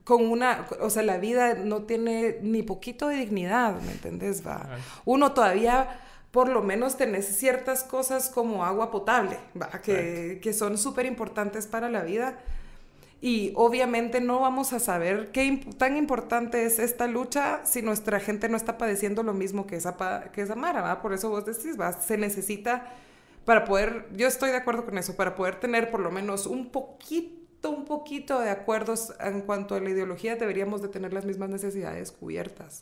[0.06, 4.47] con una, o sea, la vida no tiene ni poquito de dignidad, ¿me entendés?
[4.47, 4.70] Va.
[4.72, 4.82] Ay.
[5.03, 5.99] Uno todavía,
[6.32, 9.68] por lo menos, tenés ciertas cosas como agua potable, ¿va?
[9.82, 12.38] Que, que son súper importantes para la vida.
[13.22, 18.20] Y obviamente no vamos a saber qué imp- tan importante es esta lucha si nuestra
[18.20, 19.95] gente no está padeciendo lo mismo que esa,
[20.32, 21.01] que esa Mara, ¿va?
[21.01, 21.93] Por eso vos decís, ¿va?
[21.93, 22.93] Se necesita
[23.43, 26.70] para poder, yo estoy de acuerdo con eso, para poder tener por lo menos un
[26.70, 31.49] poquito, un poquito de acuerdos en cuanto a la ideología, deberíamos de tener las mismas
[31.49, 32.82] necesidades cubiertas.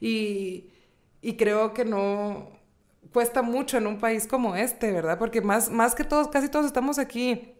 [0.00, 0.70] y,
[1.22, 2.50] y creo que no
[3.12, 5.18] cuesta mucho en un país como este, ¿verdad?
[5.18, 7.54] Porque más, más que todos, casi todos estamos aquí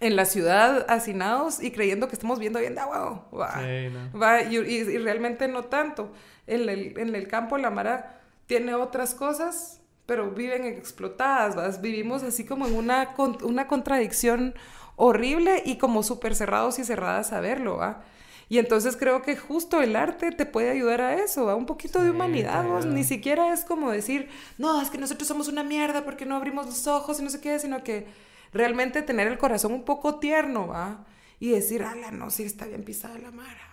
[0.00, 3.28] en la ciudad hacinados y creyendo que estamos viendo bien de agua.
[3.32, 6.12] Va, y, y, realmente no tanto.
[6.46, 11.80] En el, en el campo la Mara tiene otras cosas, pero viven explotadas, ¿vas?
[11.80, 14.54] Vivimos así como en una, una contradicción
[15.00, 18.02] horrible y como súper cerrados y cerradas a verlo, ¿va?
[18.50, 22.02] Y entonces creo que justo el arte te puede ayudar a eso, a un poquito
[22.02, 22.64] de humanidad.
[22.66, 22.84] Vos.
[22.84, 24.28] Ni siquiera es como decir,
[24.58, 27.40] no, es que nosotros somos una mierda porque no abrimos los ojos y no sé
[27.40, 28.08] qué, sino que
[28.52, 31.06] realmente tener el corazón un poco tierno, ¿va?
[31.38, 33.70] Y decir, ala, no, sí está bien pisada la mara.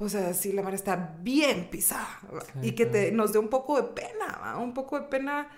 [0.00, 2.18] O sea, sí, la mara está bien pisada.
[2.62, 4.58] y que te, nos dé un poco de pena, ¿va?
[4.58, 5.48] Un poco de pena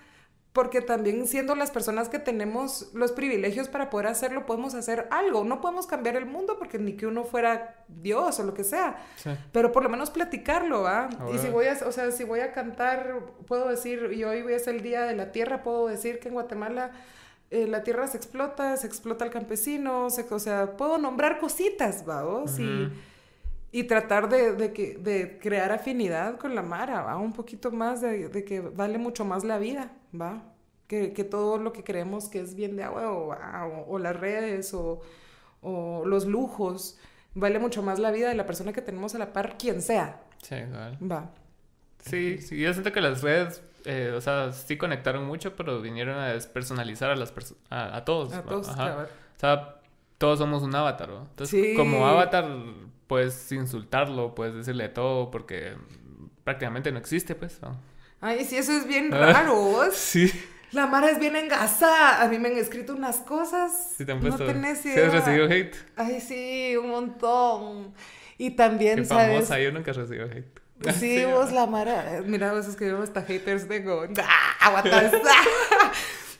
[0.53, 5.43] porque también siendo las personas que tenemos los privilegios para poder hacerlo, podemos hacer algo.
[5.43, 8.97] No podemos cambiar el mundo porque ni que uno fuera Dios o lo que sea,
[9.51, 11.09] pero por lo menos platicarlo, ¿va?
[11.33, 14.53] Y si voy a, o sea, si voy a cantar, puedo decir, y hoy voy
[14.53, 16.91] a ser el Día de la Tierra, puedo decir que en Guatemala
[17.51, 22.05] eh, la tierra se explota, se explota el campesino, se, o sea, puedo nombrar cositas,
[22.05, 22.89] vamos, y,
[23.71, 27.17] y, tratar de, de, que, de, crear afinidad con la Mara, ¿va?
[27.17, 30.43] Un poquito más de, de que vale mucho más la vida, ¿va?
[30.87, 34.73] Que, que, todo lo que creemos que es bien de agua o, o, las redes
[34.73, 35.01] o,
[35.61, 36.97] o, los lujos,
[37.35, 40.21] vale mucho más la vida de la persona que tenemos a la par, quien sea.
[40.41, 40.55] Sí,
[41.01, 41.29] Va.
[41.99, 46.17] Sí, sí, yo siento que las redes eh, o sea, sí conectaron mucho, pero vinieron
[46.17, 48.33] a despersonalizar a las personas, a, todos.
[48.33, 48.73] A todos, O
[49.37, 49.79] sea,
[50.17, 51.21] todos somos un avatar, ¿no?
[51.29, 52.47] Entonces, como avatar,
[53.07, 55.75] puedes insultarlo, puedes decirle todo, porque
[56.43, 57.59] prácticamente no existe, pues.
[58.21, 59.89] Ay, sí, eso es bien raro.
[59.93, 60.31] sí.
[60.71, 62.21] La Mara es bien engasada.
[62.21, 63.93] A mí me han escrito unas cosas.
[63.97, 64.43] Sí, te han puesto.
[64.43, 65.07] No tenés idea.
[65.07, 65.75] has recibido hate?
[65.95, 67.93] Ay, sí, un montón.
[68.37, 70.59] Y también, Qué famosa, yo nunca he recibido hate.
[70.93, 72.21] Sí, vos la Mara.
[72.25, 74.03] Mira, vos escribimos hasta haters tengo.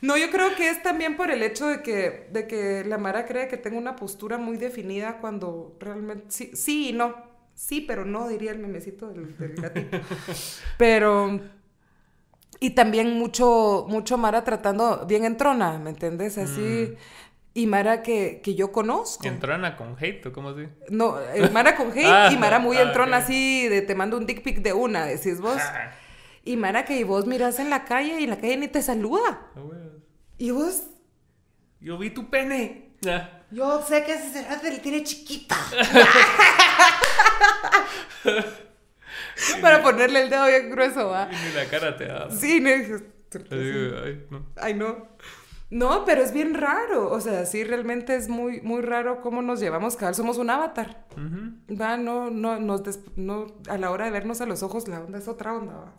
[0.01, 3.25] No, yo creo que es también por el hecho de que, de que la Mara
[3.25, 7.15] cree que tengo una postura muy definida cuando realmente sí, sí y no.
[7.53, 9.99] Sí, pero no, diría el memecito del, gatito.
[10.77, 11.41] Pero.
[12.59, 16.37] Y también mucho, mucho Mara tratando bien en trona, ¿me entiendes?
[16.37, 16.89] Así.
[16.91, 16.95] Mm.
[17.53, 19.27] Y Mara que, que yo conozco.
[19.27, 20.67] ¿Entrona con hate o cómo así?
[20.89, 24.17] No, eh, Mara con hate ah, y Mara muy ah, entrona así de te mando
[24.17, 25.61] un dick pic de una, decís vos.
[26.43, 29.47] y Mara que vos miras en la calle y en la calle ni te saluda.
[29.55, 29.61] Ah,
[30.37, 30.83] y vos...
[31.79, 32.89] Yo vi tu pene.
[33.51, 35.55] Yo sé que ese cerrado le tiene chiquita.
[39.61, 41.29] Para ponerle el dedo bien grueso, va.
[41.31, 42.29] Y ni la cara te da.
[42.31, 42.69] Sí, no.
[43.51, 44.45] Ay, no.
[44.55, 45.07] Ay, no.
[45.71, 47.11] No, pero es bien raro.
[47.11, 49.95] O sea, sí, realmente es muy, muy raro cómo nos llevamos.
[49.95, 51.05] Cada somos un avatar.
[51.69, 52.81] Va, no, no, nos
[53.15, 55.73] no, a la hora de vernos a los ojos, la onda es otra onda.
[55.73, 55.93] ¿va?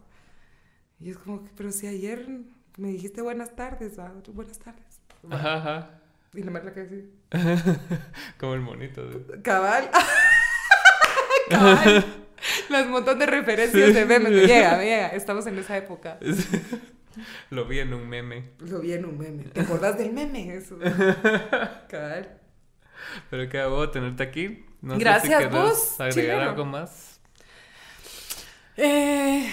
[0.99, 2.27] Y es como, que, pero si ayer
[2.77, 4.13] me dijiste buenas tardes, ¿va?
[4.33, 5.01] buenas tardes.
[5.31, 5.91] Ajá, ajá.
[6.33, 7.11] Y la la que sí.
[8.39, 9.03] como el monito.
[9.43, 9.91] Cabal.
[11.51, 12.05] Cabal.
[12.69, 14.31] Las montón de referencias de memes.
[14.33, 15.09] Me llega, me llega.
[15.09, 16.19] Estamos en esa época.
[17.51, 18.51] Lo vi en un meme.
[18.61, 19.45] Lo vi en un meme.
[19.45, 20.55] ¿Te acordás del meme?
[20.55, 20.79] Eso.
[23.31, 24.65] Pero qué hago tenerte aquí.
[24.81, 26.01] No Gracias, sé si vos.
[26.01, 27.21] agregar algo más.
[28.77, 29.53] Eh...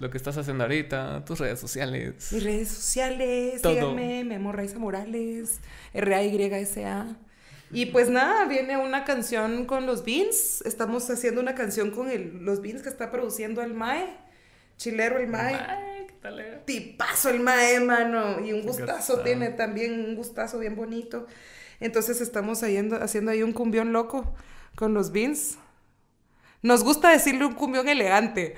[0.00, 2.32] lo que estás haciendo ahorita, tus redes sociales.
[2.32, 3.74] Mis redes sociales, Todo.
[3.74, 5.60] síganme, Memo Raiza Morales,
[5.92, 7.16] R-A-Y-S-A.
[7.72, 10.62] Y pues nada, viene una canción con los Beans.
[10.62, 14.06] Estamos haciendo una canción con el, los Beans que está produciendo el Mae.
[14.76, 15.86] Chilero el Mae.
[16.64, 18.40] Tipazo el mae, mano.
[18.44, 21.26] Y un gustazo tiene también, un gustazo bien bonito.
[21.80, 24.34] Entonces estamos haciendo, haciendo ahí un cumbión loco
[24.74, 25.58] con los beans.
[26.62, 28.54] Nos gusta decirle un cumbión elegante.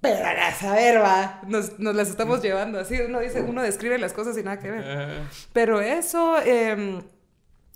[0.00, 1.40] Pero a saber, va.
[1.46, 2.98] Nos, nos, las estamos llevando así.
[3.00, 5.22] Uno dice, uno describe las cosas y nada que ver.
[5.52, 7.02] Pero eso, em,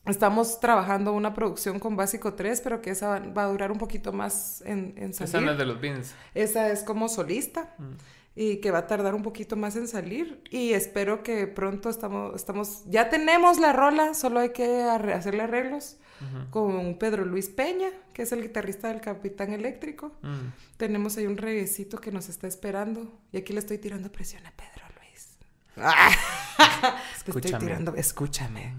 [0.06, 4.12] estamos trabajando una producción con Básico 3, pero que esa va a durar un poquito
[4.12, 5.28] más en, en salir.
[5.28, 6.14] Esa no es de los beans.
[6.34, 7.74] Esa es como solista.
[7.78, 7.94] Mm
[8.34, 12.34] y que va a tardar un poquito más en salir y espero que pronto estamos,
[12.36, 15.96] estamos ya tenemos la rola, solo hay que hacerle arreglos
[16.50, 20.12] con Pedro Luis Peña, que es el guitarrista del Capitán Eléctrico.
[20.20, 20.52] Mm.
[20.76, 24.52] Tenemos ahí un reguecito que nos está esperando y aquí le estoy tirando presión a
[24.52, 24.79] Pedro
[27.26, 28.74] Estoy tirando, escúchame.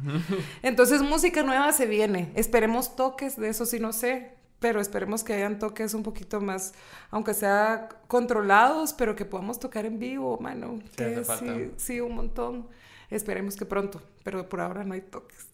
[0.62, 5.34] Entonces música nueva se viene, esperemos toques de eso si no sé, pero esperemos que
[5.34, 6.74] hayan toques un poquito más,
[7.10, 10.80] aunque sea controlados, pero que podamos tocar en vivo, mano.
[10.84, 11.56] Sí, que hace falta.
[11.56, 12.68] sí, sí, un montón.
[13.10, 15.48] Esperemos que pronto, pero por ahora no hay toques.